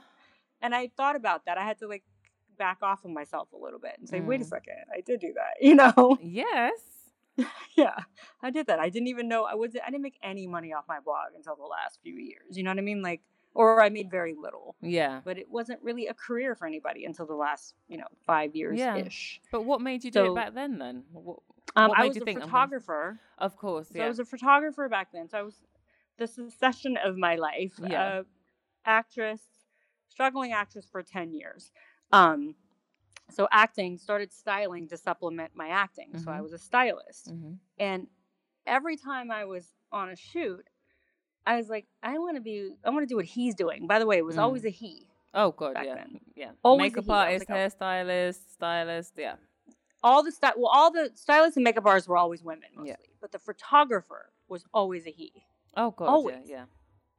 [0.60, 1.58] And I thought about that.
[1.58, 2.04] I had to like
[2.58, 4.48] back off of myself a little bit and say, "Wait a Mm.
[4.48, 6.18] second, I did do that," you know.
[6.22, 6.72] yes.
[7.76, 7.96] yeah,
[8.42, 8.78] I did that.
[8.78, 9.74] I didn't even know I was.
[9.74, 12.56] I didn't make any money off my blog until the last few years.
[12.56, 13.00] You know what I mean?
[13.02, 13.22] Like,
[13.54, 14.76] or I made very little.
[14.80, 15.20] Yeah.
[15.24, 18.78] But it wasn't really a career for anybody until the last, you know, five years
[18.78, 18.96] Yeah.
[18.96, 19.40] ish.
[19.50, 20.78] But what made you do So- it back then?
[20.78, 21.40] Then what,
[21.76, 23.20] Um, What I was you a think photographer.
[23.38, 24.04] of course, So yeah.
[24.06, 25.28] I was a photographer back then.
[25.28, 25.64] So I was
[26.18, 27.78] the succession of my life.
[27.78, 28.02] Yeah.
[28.04, 28.22] Uh,
[28.84, 29.40] actress,
[30.08, 31.72] struggling actress for 10 years.
[32.10, 32.56] Um,
[33.30, 36.18] so acting started styling to supplement my acting.
[36.18, 36.42] So I Mhm.
[36.42, 37.30] was a stylist.
[37.32, 37.58] Mhm.
[37.78, 38.08] And
[38.66, 40.68] every time I was on a shoot,
[41.46, 43.86] I was like, I want to be, I want to do what he's doing.
[43.86, 44.42] By the way, it was Mm.
[44.42, 45.08] always a he.
[45.34, 46.20] Oh god, yeah, then.
[46.36, 46.50] yeah.
[46.62, 47.10] Always Makeup he.
[47.10, 47.84] I was artist, like, oh.
[47.84, 49.34] hairstylist, stylist, yeah.
[50.04, 52.96] All the style, well, all the stylists and makeup artists were always women mostly, Yeah.
[53.20, 55.32] but the photographer was always a he.
[55.76, 56.48] Oh god, Always.
[56.48, 56.64] yeah,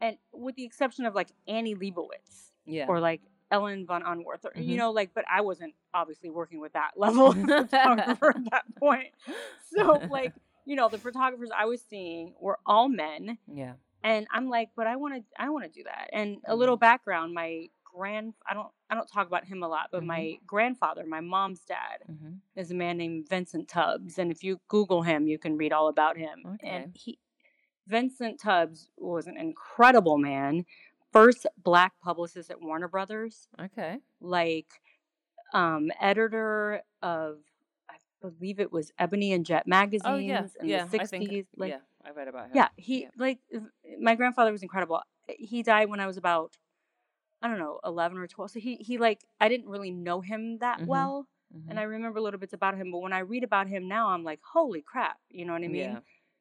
[0.02, 3.22] And with the exception of like Annie Leibovitz yeah, or like
[3.52, 4.78] Ellen von Unwerth, or, you Mhm.
[4.78, 9.08] know, like, but I wasn't obviously working with that level of photographer at that point.
[9.76, 10.34] So, like,
[10.66, 13.40] you know, the photographers I was seeing were all men.
[13.48, 13.74] yeah,
[14.04, 16.10] and I'm like, but I want to, I want to do that.
[16.14, 16.60] And a Mm-hmm.
[16.60, 20.08] little background, my grand, I don't, I don't talk about him a lot, but Mhm.
[20.08, 24.60] my grandfather, my mom's dad, hmm is a man named Vincent Tubbs, and if you
[24.68, 26.44] Google him, you can read all about him.
[26.46, 26.68] Okay.
[26.68, 27.18] And he,
[27.88, 30.66] Vincent Tubbs, was an incredible man.
[31.12, 34.68] First black publicist at Warner Brothers, okay, like
[35.54, 37.40] um, editor of,
[37.90, 40.86] I believe it was Ebony and Jet magazines oh yeah, in yeah.
[40.86, 41.10] the I '60s.
[41.10, 42.56] think, like, yeah, I read about him.
[42.56, 43.10] yeah, he Yeah.
[43.18, 43.40] like
[44.00, 45.02] my grandfather was incredible.
[45.28, 46.58] He died when I was about
[47.42, 48.52] I don't know, 11 or 12.
[48.52, 50.88] So he he like I didn't really know him that Mhm.
[50.88, 51.70] well, Mhm.
[51.70, 54.24] and I remember little bits about him, but when I read about him now, I'm
[54.24, 55.94] like, "Holy crap." You know what I mean?
[55.94, 56.00] Yeah.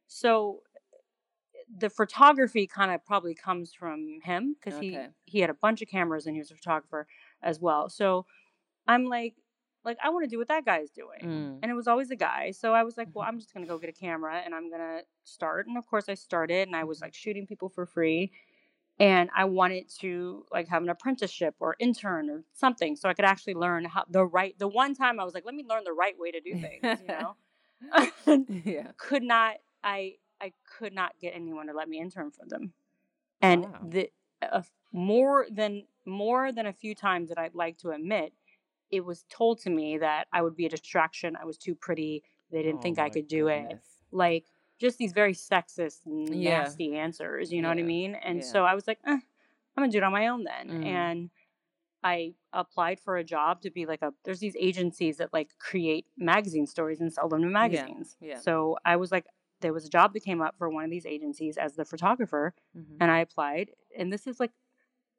[0.09, 0.63] So
[1.75, 4.83] the photography kind of probably comes from him cuz Okay.
[4.83, 7.07] he he had a bunch of cameras and he was a photographer
[7.43, 7.89] as well.
[7.89, 8.27] So
[8.87, 9.37] I'm like
[9.85, 11.59] like I want to do what that guy's doing Mm.
[11.62, 12.51] and it was always a guy.
[12.53, 13.28] So I was like, well, Mhm.
[13.28, 15.66] I'm just gonna go get a camera and I'm gonna start.
[15.66, 17.03] And of course, I started, and I was Mhm.
[17.03, 18.33] like shooting people for free.
[18.99, 23.24] And I wanted to like have an apprenticeship or intern or something, so I could
[23.24, 24.59] actually learn how the right.
[24.59, 27.01] The one time I was like, let me learn the right way to do things,
[27.01, 27.37] you know.
[28.64, 28.93] yeah.
[28.97, 29.57] could not.
[29.83, 32.72] I I could not get anyone to let me intern for them,
[33.41, 33.80] and Wow.
[33.83, 34.11] the
[34.43, 34.62] uh,
[34.93, 38.33] more than more than a few times that I'd like to admit,
[38.93, 41.34] it was told to me that I would be a distraction.
[41.36, 42.22] I was too pretty.
[42.51, 43.80] They didn't Oh think I could do it.
[44.12, 44.45] Like
[44.78, 46.61] just these very sexist, Yeah.
[46.61, 47.53] nasty answers.
[47.53, 48.14] You know what I mean?
[48.14, 48.45] And Yeah.
[48.45, 49.20] so I was like, eh, I'm
[49.82, 50.68] gonna do it on my own then.
[50.68, 50.84] Mm.
[50.84, 51.30] And
[52.05, 54.12] I applied for a job to be like a.
[54.24, 58.16] There's these agencies that like create magazine stories and sell them in magazines.
[58.20, 58.38] yeah.
[58.40, 59.26] So I was like,
[59.61, 62.53] there was a job that came up for one of these agencies as the photographer,
[62.76, 62.97] Mhm.
[63.01, 63.70] and I applied.
[63.97, 64.51] And this is like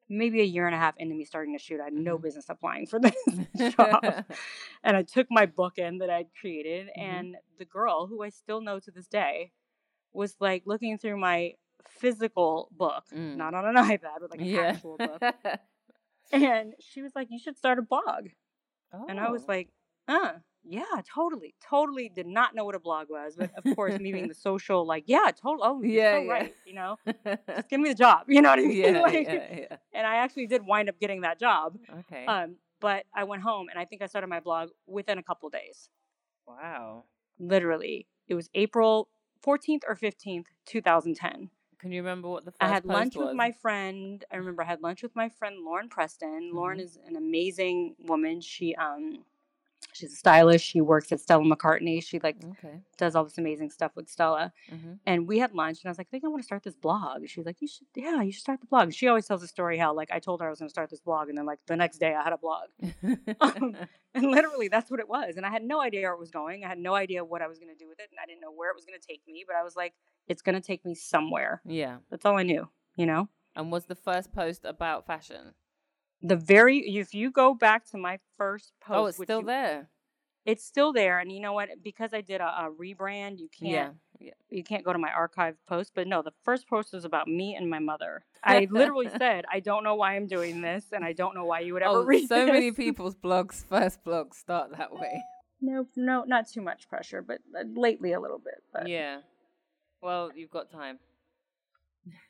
[0.09, 1.81] maybe a year and a half into me starting to shoot.
[1.81, 2.19] I had no Mhm.
[2.19, 3.39] business applying for this
[3.77, 4.03] job.
[4.83, 6.95] and I took my bookend that I'd created, Mhm.
[6.99, 9.51] and the girl, who I still know to this day,
[10.13, 11.55] was like looking through my
[11.87, 13.35] physical book, Mm.
[13.35, 14.57] not on an iPad, but like an yeah.
[14.57, 15.23] actual book.
[16.31, 18.29] And she was like, You should start a blog.
[19.07, 19.49] And I was Oh.
[19.49, 19.69] like,
[20.07, 20.35] uh,
[20.65, 21.53] yeah, totally.
[21.67, 23.35] Totally did not know what a blog was.
[23.35, 25.59] But of course, me being the social, like, yeah, totally.
[25.63, 26.31] Oh, Yeah, so yeah.
[26.31, 26.55] right.
[26.65, 26.97] You know,
[27.55, 28.25] just give me the job.
[28.29, 28.77] You know what I mean?
[28.77, 29.77] yeah, Like, yeah, yeah.
[29.93, 31.77] And I actually did wind up getting that job.
[31.99, 32.25] Okay.
[32.25, 35.49] Um, but I went home and I think I started my blog within a couple
[35.49, 35.89] days.
[36.47, 37.03] wow.
[37.39, 39.09] Literally, it was April
[39.45, 41.49] 14th or 15th, 2010.
[41.79, 43.27] Can you remember what the first I had lunch was?
[43.27, 44.23] with my friend.
[44.31, 46.51] I remember I had lunch with my friend Lauren Preston.
[46.53, 46.83] Lauren Mhm.
[46.83, 48.39] is an amazing woman.
[48.39, 49.25] She um
[49.93, 50.65] she's a stylist.
[50.65, 52.03] She works at Stella McCartney.
[52.03, 52.79] She like Okay.
[52.97, 54.51] does all this amazing stuff with Stella.
[54.69, 56.63] hmm And we had lunch and I was like, I think I want to start
[56.63, 57.27] this blog.
[57.27, 58.91] She's like, You should yeah, you should start the blog.
[58.93, 60.99] She always tells the story how like I told her I was gonna start this
[61.01, 62.67] blog and then like the next day I had a blog.
[63.41, 63.75] Um,
[64.15, 65.37] and literally that's what it was.
[65.37, 66.63] And I had no idea where it was going.
[66.63, 68.51] I had no idea what I was gonna do with it and I didn't know
[68.51, 69.93] where it was gonna take me, but I was like,
[70.27, 71.61] it's gonna take me somewhere.
[71.65, 71.97] yeah.
[72.09, 73.27] That's all I knew, you know?
[73.55, 75.53] And was the first post about fashion?
[76.23, 79.89] The very if you go back to my first post oh, it's still you- there.
[80.45, 83.95] it's still there and you know what because i did a, a rebrand you can't
[84.19, 84.31] Yeah.
[84.49, 87.55] you can't go to my archive post but no the first post was about me
[87.55, 91.11] and my mother i literally said i don't know why i'm doing this and i
[91.13, 94.71] don't know why you would ever Oh, read so many people's blogs, first blogs start
[94.77, 95.21] that way.
[95.61, 99.19] no no not too much pressure but uh, lately a little bit but Yeah.
[100.01, 100.99] Well, you've got time.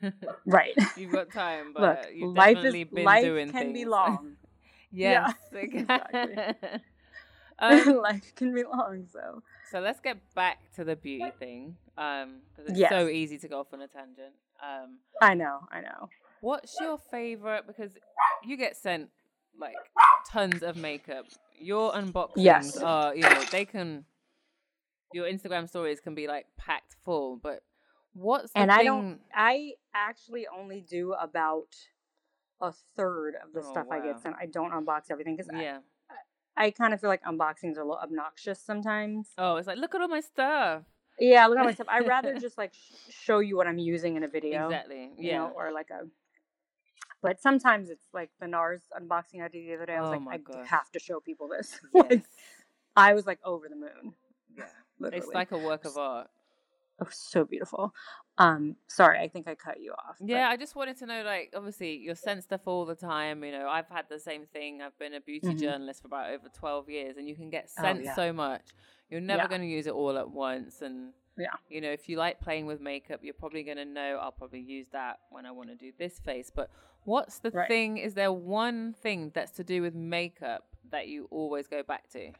[0.45, 3.79] right you've got time, but look you've life definitely is been life doing can be
[3.79, 3.89] things.
[3.91, 4.35] long
[4.91, 5.33] yes.
[5.51, 6.37] exactly.
[7.59, 12.41] um, life can be long so so let's get back to the beauty thing, um,
[12.55, 12.89] because it's Yes.
[12.91, 14.33] so easy to go off on a tangent.
[14.61, 16.09] Um, i know i know
[16.41, 17.65] What's your favorite?
[17.65, 17.91] Because
[18.45, 19.11] you get sent
[19.57, 19.77] like
[20.29, 21.25] tons of makeup.
[21.57, 22.77] Your unboxings Yes.
[22.77, 24.03] are, you know, they can
[25.13, 27.61] your Instagram stories can be like packed full, but
[28.13, 28.79] what's the and thing?
[28.79, 29.19] I don't.
[29.33, 31.67] I actually only do about
[32.61, 34.35] a third of the Oh, stuff I get sent.
[34.39, 35.79] I don't unbox everything because Yeah.
[36.57, 39.29] I, I kind of feel like unboxings are a little obnoxious sometimes.
[39.37, 40.83] Oh, it's like look at all my stuff.
[41.19, 41.87] Yeah, look at my stuff.
[41.89, 44.65] I'd rather just like sh- show you what I'm using in a video.
[44.65, 45.11] Exactly.
[45.17, 45.37] you Yeah.
[45.39, 46.07] know, or like a.
[47.21, 49.95] But sometimes it's like the NARS unboxing I did the other day.
[49.95, 50.67] I was Oh like, I gosh.
[50.67, 51.79] have to show people this.
[51.93, 52.09] Yes.
[52.09, 52.23] like,
[52.95, 54.13] I was like over the moon.
[54.57, 54.65] yeah.
[54.99, 55.25] Literally.
[55.25, 56.29] It's like a work of art.
[57.03, 57.93] Oh, so beautiful.
[58.37, 60.17] Um, sorry, I think I cut you off.
[60.19, 63.43] but- Yeah, I just wanted to know, like, obviously, you're sent stuff all the time.
[63.43, 64.81] You know, I've had the same thing.
[64.81, 65.59] I've been a beauty Mhm.
[65.59, 68.15] journalist for about over 12 years, and you can get Oh, sent yeah.
[68.15, 68.63] so much.
[69.09, 69.47] You're never Yeah.
[69.49, 70.81] going to use it all at once.
[70.81, 71.53] And, Yeah.
[71.69, 74.61] you know, if you like playing with makeup, you're probably going to know I'll probably
[74.61, 76.49] use that when I want to do this face.
[76.49, 76.71] But
[77.03, 77.67] what's the Right.
[77.67, 77.97] thing?
[77.97, 82.31] Is there one thing that's to do with makeup that you always go back to?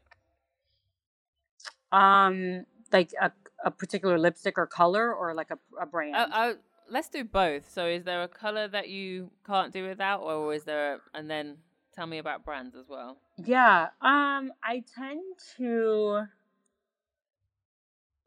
[1.91, 3.32] Um, like a,
[3.66, 6.16] a particular lipstick or color, or like a, a brand.
[6.16, 6.54] Uh, uh,
[6.89, 7.70] let's do both.
[7.74, 10.96] So, is there a color that you can't do without, or is there?
[10.96, 11.58] A, and then
[11.94, 13.18] tell me about brands as well.
[13.44, 13.89] Yeah.
[14.02, 15.22] Um, I tend
[15.58, 16.24] to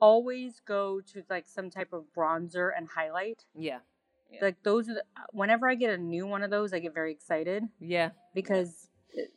[0.01, 3.45] always go to like some type of bronzer and highlight.
[3.55, 3.79] Yeah,
[4.31, 4.41] Yeah.
[4.43, 7.13] Like those are the, whenever I get a new one of those, I get very
[7.13, 9.33] excited yeah, because it-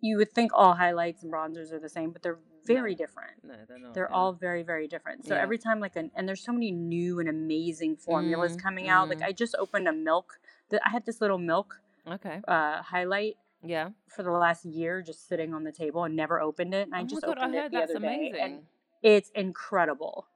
[0.00, 2.96] you would think all highlights and bronzers are the same, but they're very No.
[2.98, 3.44] different.
[3.44, 3.94] no, they're not.
[3.94, 4.16] They're yeah.
[4.16, 5.24] all very, very different.
[5.26, 5.42] So Yeah.
[5.42, 9.08] every time, like, an, and there's so many new and amazing formulas Mm, coming out.
[9.08, 9.26] Like, mm.
[9.26, 10.38] I just opened a milk.
[10.70, 12.40] That I had this little milk okay.
[12.48, 13.90] uh, highlight Yeah.
[14.08, 16.86] for the last year, just sitting on the table and never opened it.
[16.86, 18.40] And I oh just my god, I opened heard it the that's other day, amazing.
[18.40, 18.66] and
[19.02, 20.26] it's incredible.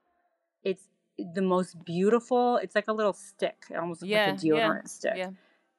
[0.62, 2.57] It's the most beautiful.
[2.59, 5.31] It's like a little stick, It almost Yeah, like a deodorant stick, yeah.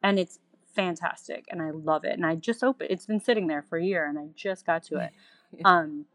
[0.04, 0.40] and it's
[0.74, 1.46] fantastic.
[1.50, 2.14] And I love it.
[2.14, 2.90] And I just opened.
[2.92, 5.12] It's been sitting there for a year, and I just got to it.
[5.66, 6.06] um,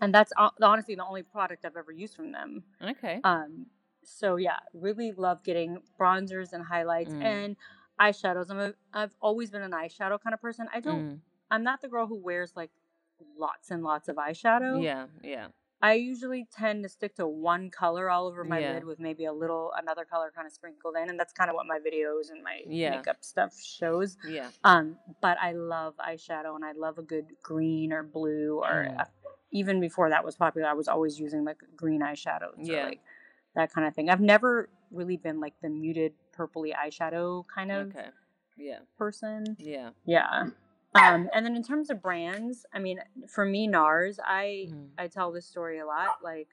[0.00, 2.64] and that's honestly the only product I've ever used from them.
[2.82, 3.20] Okay.
[3.24, 3.66] Um,
[4.04, 7.22] so yeah, really love getting bronzers and highlights Mm.
[7.22, 7.56] and
[8.00, 8.50] eyeshadows.
[8.50, 10.68] I'm a, I've always been an eyeshadow kind of person.
[10.72, 11.08] I don't.
[11.10, 11.20] Mm,
[11.50, 12.70] I'm not the girl who wears like
[13.36, 14.82] lots and lots of eyeshadow.
[14.82, 15.48] Yeah, yeah.
[15.80, 18.72] I usually tend to stick to one color all over my Yeah.
[18.74, 21.54] lid with maybe a little another color kind of sprinkled in, and that's kind of
[21.54, 22.90] what my videos and my Yeah.
[22.96, 24.16] makeup stuff shows.
[24.26, 24.48] Yeah.
[24.64, 29.00] Um, but I love eyeshadow, and I love a good green or blue, or Mm.
[29.00, 29.08] a-
[29.50, 32.82] even before that was popular, I was always using like green eyeshadows, Yeah.
[32.82, 33.00] or like
[33.54, 34.10] that kind of thing.
[34.10, 38.08] I've never really been like the muted purpley eyeshadow kind of Okay.
[38.56, 38.80] Yeah.
[38.96, 39.56] person.
[39.58, 39.90] Yeah.
[40.04, 40.50] Yeah.
[40.94, 44.88] Um, and then in terms of brands, I mean, for me, NARS, I Mm.
[44.98, 46.22] I tell this story a lot.
[46.22, 46.48] Like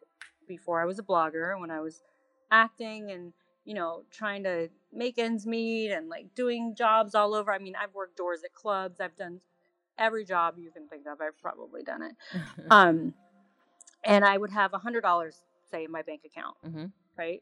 [0.48, 2.04] before I was a blogger, when I was
[2.52, 3.34] acting and
[3.64, 7.52] you know trying to make ends meet and like doing jobs all over.
[7.52, 9.00] I mean, I've worked doors at clubs.
[9.00, 9.42] I've done
[9.98, 11.22] every job you can think of.
[11.22, 12.16] I've probably done it.
[12.72, 13.14] Um,
[14.04, 15.42] and I would have a hundred dollars,
[15.72, 16.56] say, in my bank account.
[16.66, 16.92] Mhm.
[17.18, 17.40] Right?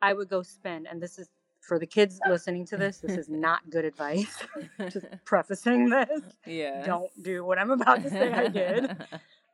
[0.00, 1.28] I would go spend, and this is
[1.60, 2.98] for the kids listening to this.
[2.98, 4.38] This is not good advice.
[4.78, 6.08] Just prefacing this
[6.46, 6.84] yeah.
[6.86, 8.96] don't do what I'm about to say I did.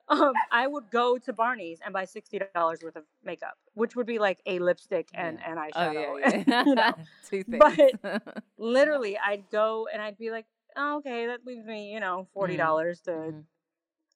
[0.09, 4.07] Um, I would go to Barney's and buy sixty dollars worth of makeup, which would
[4.07, 5.53] be like a lipstick and Yeah.
[5.53, 6.21] an Oh eyeshadow.
[6.21, 6.65] yeah, yeah.
[6.67, 6.93] you know,
[7.29, 7.59] Two things.
[8.03, 10.45] But- literally, I'd go and I'd be like,
[10.77, 13.45] oh, okay, that leaves me, you know, forty dollars to Mhm.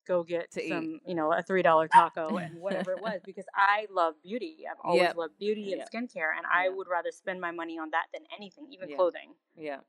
[0.06, 0.70] go get To eat.
[0.70, 4.66] some, you know, a three dollar taco and whatever it was, because I love beauty.
[4.70, 5.16] I've always Yep.
[5.16, 5.90] loved beauty and Yep.
[5.92, 6.74] skincare, and I Yeah.
[6.76, 8.96] would rather spend my money on that than anything, even Yeah.
[8.96, 9.34] clothing.
[9.56, 9.80] Yeah.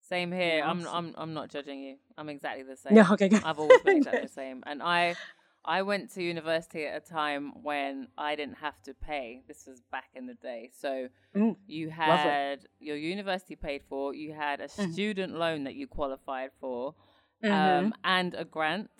[0.00, 0.62] Same here.
[0.64, 1.96] I'm I'm I'm not judging you.
[2.18, 2.94] I'm exactly the same.
[2.94, 3.42] No, okay, good.
[3.42, 4.62] I've always been exactly the same.
[4.66, 5.16] And I
[5.64, 9.42] I went to university at a time when I didn't have to pay.
[9.48, 10.70] This was back in the day.
[10.78, 14.92] So Mm, you had your university paid for, you had a Mhm.
[14.92, 16.94] student loan that you qualified for,
[17.42, 17.52] Mhm.
[17.86, 18.90] um, and a grant.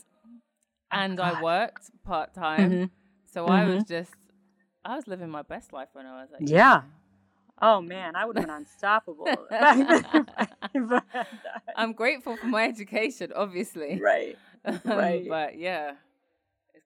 [0.91, 2.71] And I Oh, worked part time.
[2.71, 2.91] Mhm.
[3.27, 4.15] So I was just
[4.85, 6.83] I was living my best life when I was like Yeah.
[7.61, 9.27] Oh man, I would have been unstoppable.
[9.51, 10.27] back then
[10.75, 11.63] if I had that.
[11.77, 14.01] I'm grateful for my education, obviously.
[14.03, 14.39] right.
[14.65, 15.29] Um, right.
[15.29, 15.93] but yeah,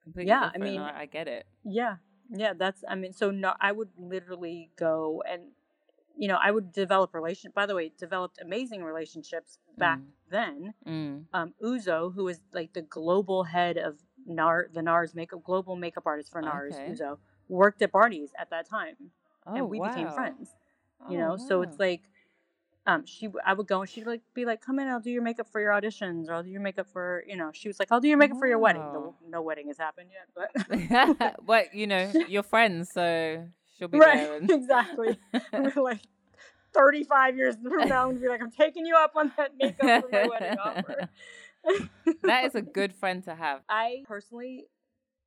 [0.08, 1.46] completely Yeah, I mean- I, I get it.
[1.64, 1.96] Yeah.
[2.30, 5.42] Yeah, that's I mean, so no I would literally go and
[6.20, 10.04] you know, I would develop relation by the way, developed amazing relationships back Mm.
[10.30, 10.74] then.
[10.86, 11.24] Mm.
[11.32, 13.96] Um Uzo, who is like the global head of
[14.26, 16.90] NAR the NARS makeup global makeup artist for NARS, Okay.
[16.92, 18.96] Uzo, worked at Barney's at that time.
[19.46, 20.54] Oh, and we became friends.
[21.08, 22.02] You Oh, know, so it's like
[22.88, 25.22] um she I would go and she'd like be like come in I'll do your
[25.22, 27.92] makeup for your auditions or I'll do your makeup for you know she was like
[27.92, 30.48] I'll do your makeup for your wedding no, no wedding has happened yet
[31.14, 34.08] but but you know, you're friends, so she'll be there.
[34.32, 34.50] right And...
[34.50, 35.18] exactly
[35.52, 36.00] we're like
[36.74, 40.08] 35 years from now and be like I'm taking you up on that makeup for
[40.10, 41.08] my wedding offer
[42.22, 43.60] that is a good friend to have.
[43.68, 44.66] I personally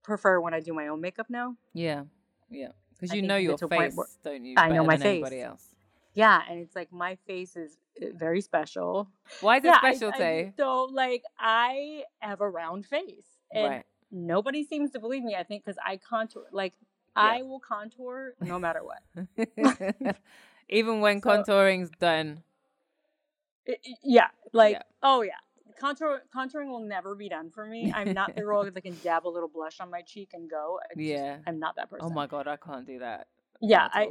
[0.04, 1.56] prefer when I do my own makeup now.
[1.74, 2.04] Yeah,
[2.50, 2.70] yeah.
[2.94, 4.56] Because you know your get to a point face, where- don't you?
[4.58, 5.46] I know my than Anybody face.
[5.46, 5.71] else.
[6.14, 9.08] Yeah, and it's like my face is uh, very special.
[9.40, 10.54] Why is it yeah, I- special, Tay?
[10.58, 13.86] so like I have a round face, and Right.
[14.12, 15.36] nobody seems to believe me.
[15.36, 16.74] I think because I contour, like
[17.16, 20.18] I will contour no matter what.
[20.70, 22.44] Even when So- contouring's done.
[24.04, 24.82] Yeah, like Yeah.
[25.04, 25.34] oh yeah,
[25.80, 27.92] contour contouring will never be done for me.
[27.94, 30.80] I'm not the girl that can dab a little blush on my cheek and go.
[30.84, 31.38] I just- Yeah.
[31.48, 32.06] I'm not that person.
[32.06, 33.28] Oh my god, I can't do that.
[33.62, 34.10] Yeah, I.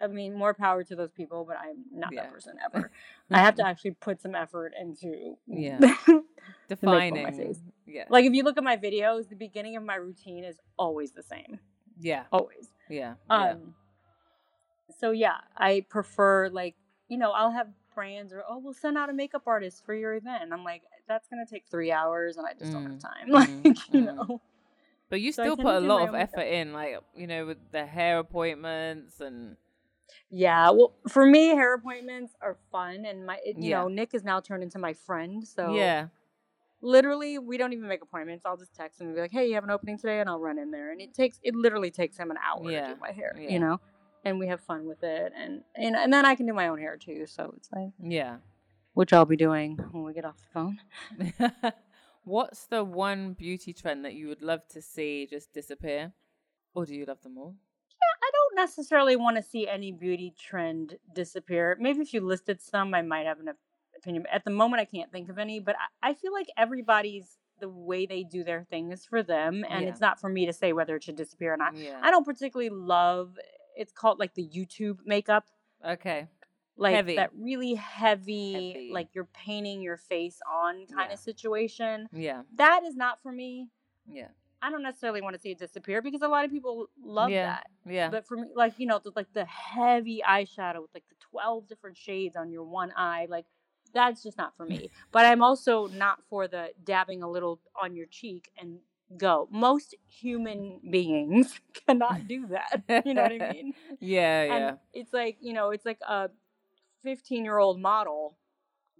[0.00, 2.22] I mean more power to those people, but I'm not Yeah.
[2.22, 2.90] that person ever.
[3.30, 5.78] I have to actually put some effort into Yeah.
[6.68, 7.56] defining.
[7.86, 8.04] Yeah.
[8.10, 11.22] like if you look at my videos, the beginning of my routine is always the
[11.22, 11.60] same.
[12.00, 12.24] yeah.
[12.32, 12.68] Always.
[12.88, 13.14] Yeah.
[13.28, 13.52] yeah.
[13.52, 13.74] Um
[14.98, 16.74] so yeah, I prefer like,
[17.08, 20.14] you know, I'll have brands or oh we'll send out a makeup artist for your
[20.14, 20.42] event.
[20.42, 23.28] And I'm like, that's gonna take three hours and I just don't have Mm, time.
[23.64, 24.06] mm, Like, you mm.
[24.06, 24.40] know.
[25.10, 26.30] But you So still put a lot of own makeup.
[26.34, 29.56] effort in, like you know, with the hair appointments and
[30.30, 33.82] Yeah, well, for me, hair appointments are fun, and my, it, you Yeah.
[33.82, 35.46] know, Nick is now turned into my friend.
[35.46, 36.08] So yeah,
[36.80, 38.44] literally, we don't even make appointments.
[38.44, 40.40] I'll just text him and be like, "Hey, you have an opening today?" and I'll
[40.40, 43.00] run in there, and it takes, it literally takes him an hour Yeah, to do
[43.00, 43.50] my hair, yeah.
[43.50, 43.80] you know,
[44.24, 46.78] and we have fun with it, and and and then I can do my own
[46.78, 47.26] hair too.
[47.26, 48.38] So it's like, yeah.
[48.94, 50.80] which I'll be doing when we get off the phone.
[52.24, 56.12] What's the one beauty trend that you would love to see just disappear,
[56.74, 57.54] or do you love them all?
[57.90, 61.76] Yeah, I don't necessarily want to see any beauty trend disappear.
[61.78, 63.50] Maybe if you listed some, I might have an
[63.96, 64.24] opinion.
[64.32, 67.68] At the moment, I can't think of any, but I, I feel like everybody's the
[67.68, 69.90] way they do their thing is for them, and Yeah.
[69.90, 71.76] it's not for me to say whether it should disappear or not.
[71.76, 72.00] Yeah.
[72.02, 73.38] I don't particularly love.
[73.76, 75.44] It's called like the YouTube makeup,
[75.84, 76.26] Okay.
[76.76, 77.16] Like Heavy.
[77.16, 78.90] that really heavy, Heavy.
[78.92, 81.14] like you're painting your face on kind Yeah.
[81.14, 82.08] of situation.
[82.12, 82.42] Yeah.
[82.56, 83.68] That is not for me.
[84.10, 84.28] Yeah.
[84.60, 87.46] I don't necessarily want to see it disappear because a lot of people love Yeah.
[87.46, 87.66] that.
[87.86, 88.08] Yeah.
[88.10, 91.66] But for me, like you know, the, like the heavy eyeshadow with like the twelve
[91.68, 93.46] different shades on your one eye, like
[93.92, 94.90] that's just not for me.
[95.12, 98.78] but I'm also not for the dabbing a little on your cheek and
[99.18, 99.48] go.
[99.52, 102.82] Most human beings cannot do that.
[103.06, 103.74] You know what I mean?
[104.00, 104.44] yeah.
[104.44, 104.68] Yeah.
[104.68, 106.30] And it's like you know, it's like a
[107.04, 108.36] 15 year old model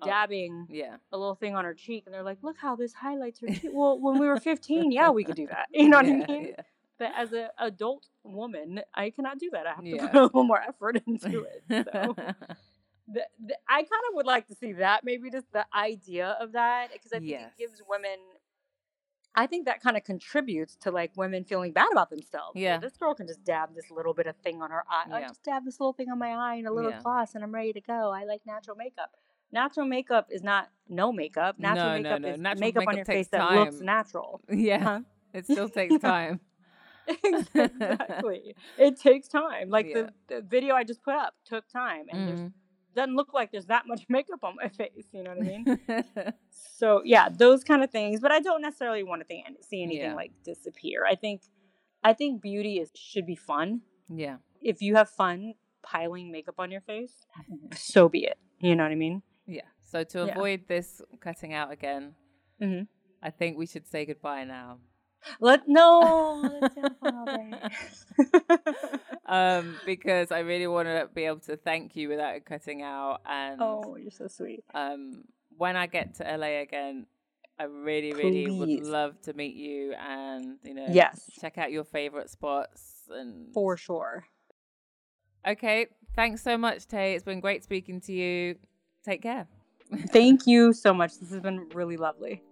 [0.03, 0.07] Oh.
[0.07, 0.97] dabbing yeah.
[1.13, 3.71] a little thing on her cheek, and they're like, "Look how this highlights her cheek."
[3.73, 5.69] well, when we were 15, yeah, we could do that.
[5.73, 6.47] You know what yeah, I mean?
[6.49, 6.63] Yeah.
[6.99, 9.67] But as an adult woman, I cannot do that.
[9.69, 11.63] I have to put a little more effort into it.
[11.93, 12.15] So
[13.07, 16.53] the, the, I kind of would like to see that, maybe just the idea of
[16.53, 17.53] that, because I think Yes.
[17.57, 18.19] it gives women.
[19.37, 22.55] I think that kind of contributes to like women feeling bad about themselves.
[22.55, 22.79] Well, Yeah.
[22.79, 25.07] this girl can just dab this little bit of thing on her eye.
[25.11, 27.01] I just dab this little thing on my eye and a little Yeah.
[27.03, 28.11] gloss, and I'm ready to go.
[28.13, 29.17] I like natural makeup.
[29.51, 31.59] Natural makeup is not no makeup.
[31.59, 32.29] Natural No, no, makeup no.
[32.29, 34.41] is Natural makeup, on your face that looks natural.
[34.49, 34.83] yeah.
[34.83, 35.01] Huh?
[35.33, 36.41] It still takes time.
[37.25, 38.55] exactly.
[38.79, 39.69] It takes time.
[39.69, 40.11] Like Yeah.
[40.29, 42.53] the, the video I just put up took time, and there's Mhm.
[42.95, 45.07] Doesn't look like there's that much makeup on my face.
[45.13, 46.33] You know what I mean?
[46.51, 48.21] so yeah, those kind of things.
[48.21, 50.15] But I don't necessarily want to think, see anything Yeah.
[50.15, 51.05] like disappear.
[51.09, 51.43] I think,
[52.03, 53.83] I think beauty is should be fun.
[54.09, 54.37] yeah.
[54.63, 57.13] If you have fun piling makeup on your face,
[57.75, 58.39] so be it.
[58.61, 59.21] You know what I mean?
[59.47, 59.67] Yeah.
[59.83, 60.33] So to Yeah.
[60.33, 62.15] avoid this cutting out again,
[62.63, 62.89] Mhm.
[63.23, 64.79] I think we should say goodbye now.
[65.41, 66.59] Let no.
[66.61, 67.61] Let's have fun all day.
[69.27, 73.21] um, because I really want to be able to thank you without cutting out.
[73.27, 74.65] And oh, you're so sweet.
[74.75, 75.25] um,
[75.57, 77.07] when I get to LA again,
[77.59, 81.31] I really, really would love to meet you and you know, Yes.
[81.41, 84.25] check out your favorite spots and For sure.
[85.47, 87.15] Okay, thanks so much, Tay.
[87.15, 88.57] It's been great speaking to you.
[89.05, 89.47] Take care.
[90.09, 91.19] Thank you so much.
[91.19, 92.43] This has been really lovely.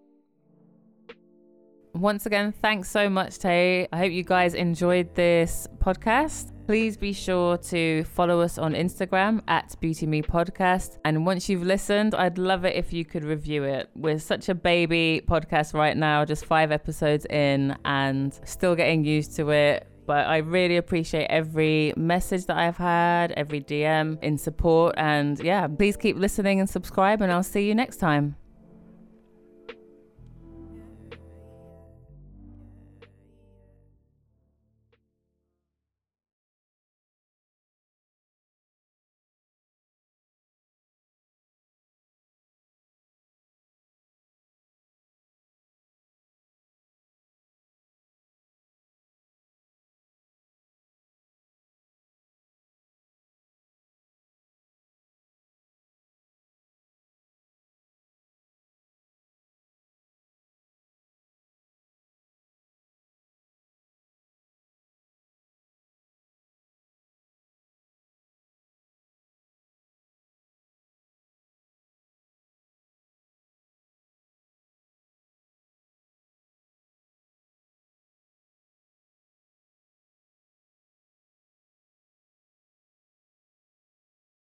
[1.94, 3.86] Once again, thanks so much, Tay.
[3.92, 6.52] I hope you guys enjoyed this podcast.
[6.66, 10.98] Please be sure to follow us on Instagram at Beauty Me Podcast.
[11.04, 13.90] And once you've listened, I'd love it if you could review it.
[13.94, 19.36] We're such a baby podcast right now, just five episodes in and still getting used
[19.36, 19.86] to it.
[20.06, 24.94] But I really appreciate every message that I've had, every DM in support.
[24.96, 28.36] And yeah, please keep listening and subscribe, and I'll see you next time.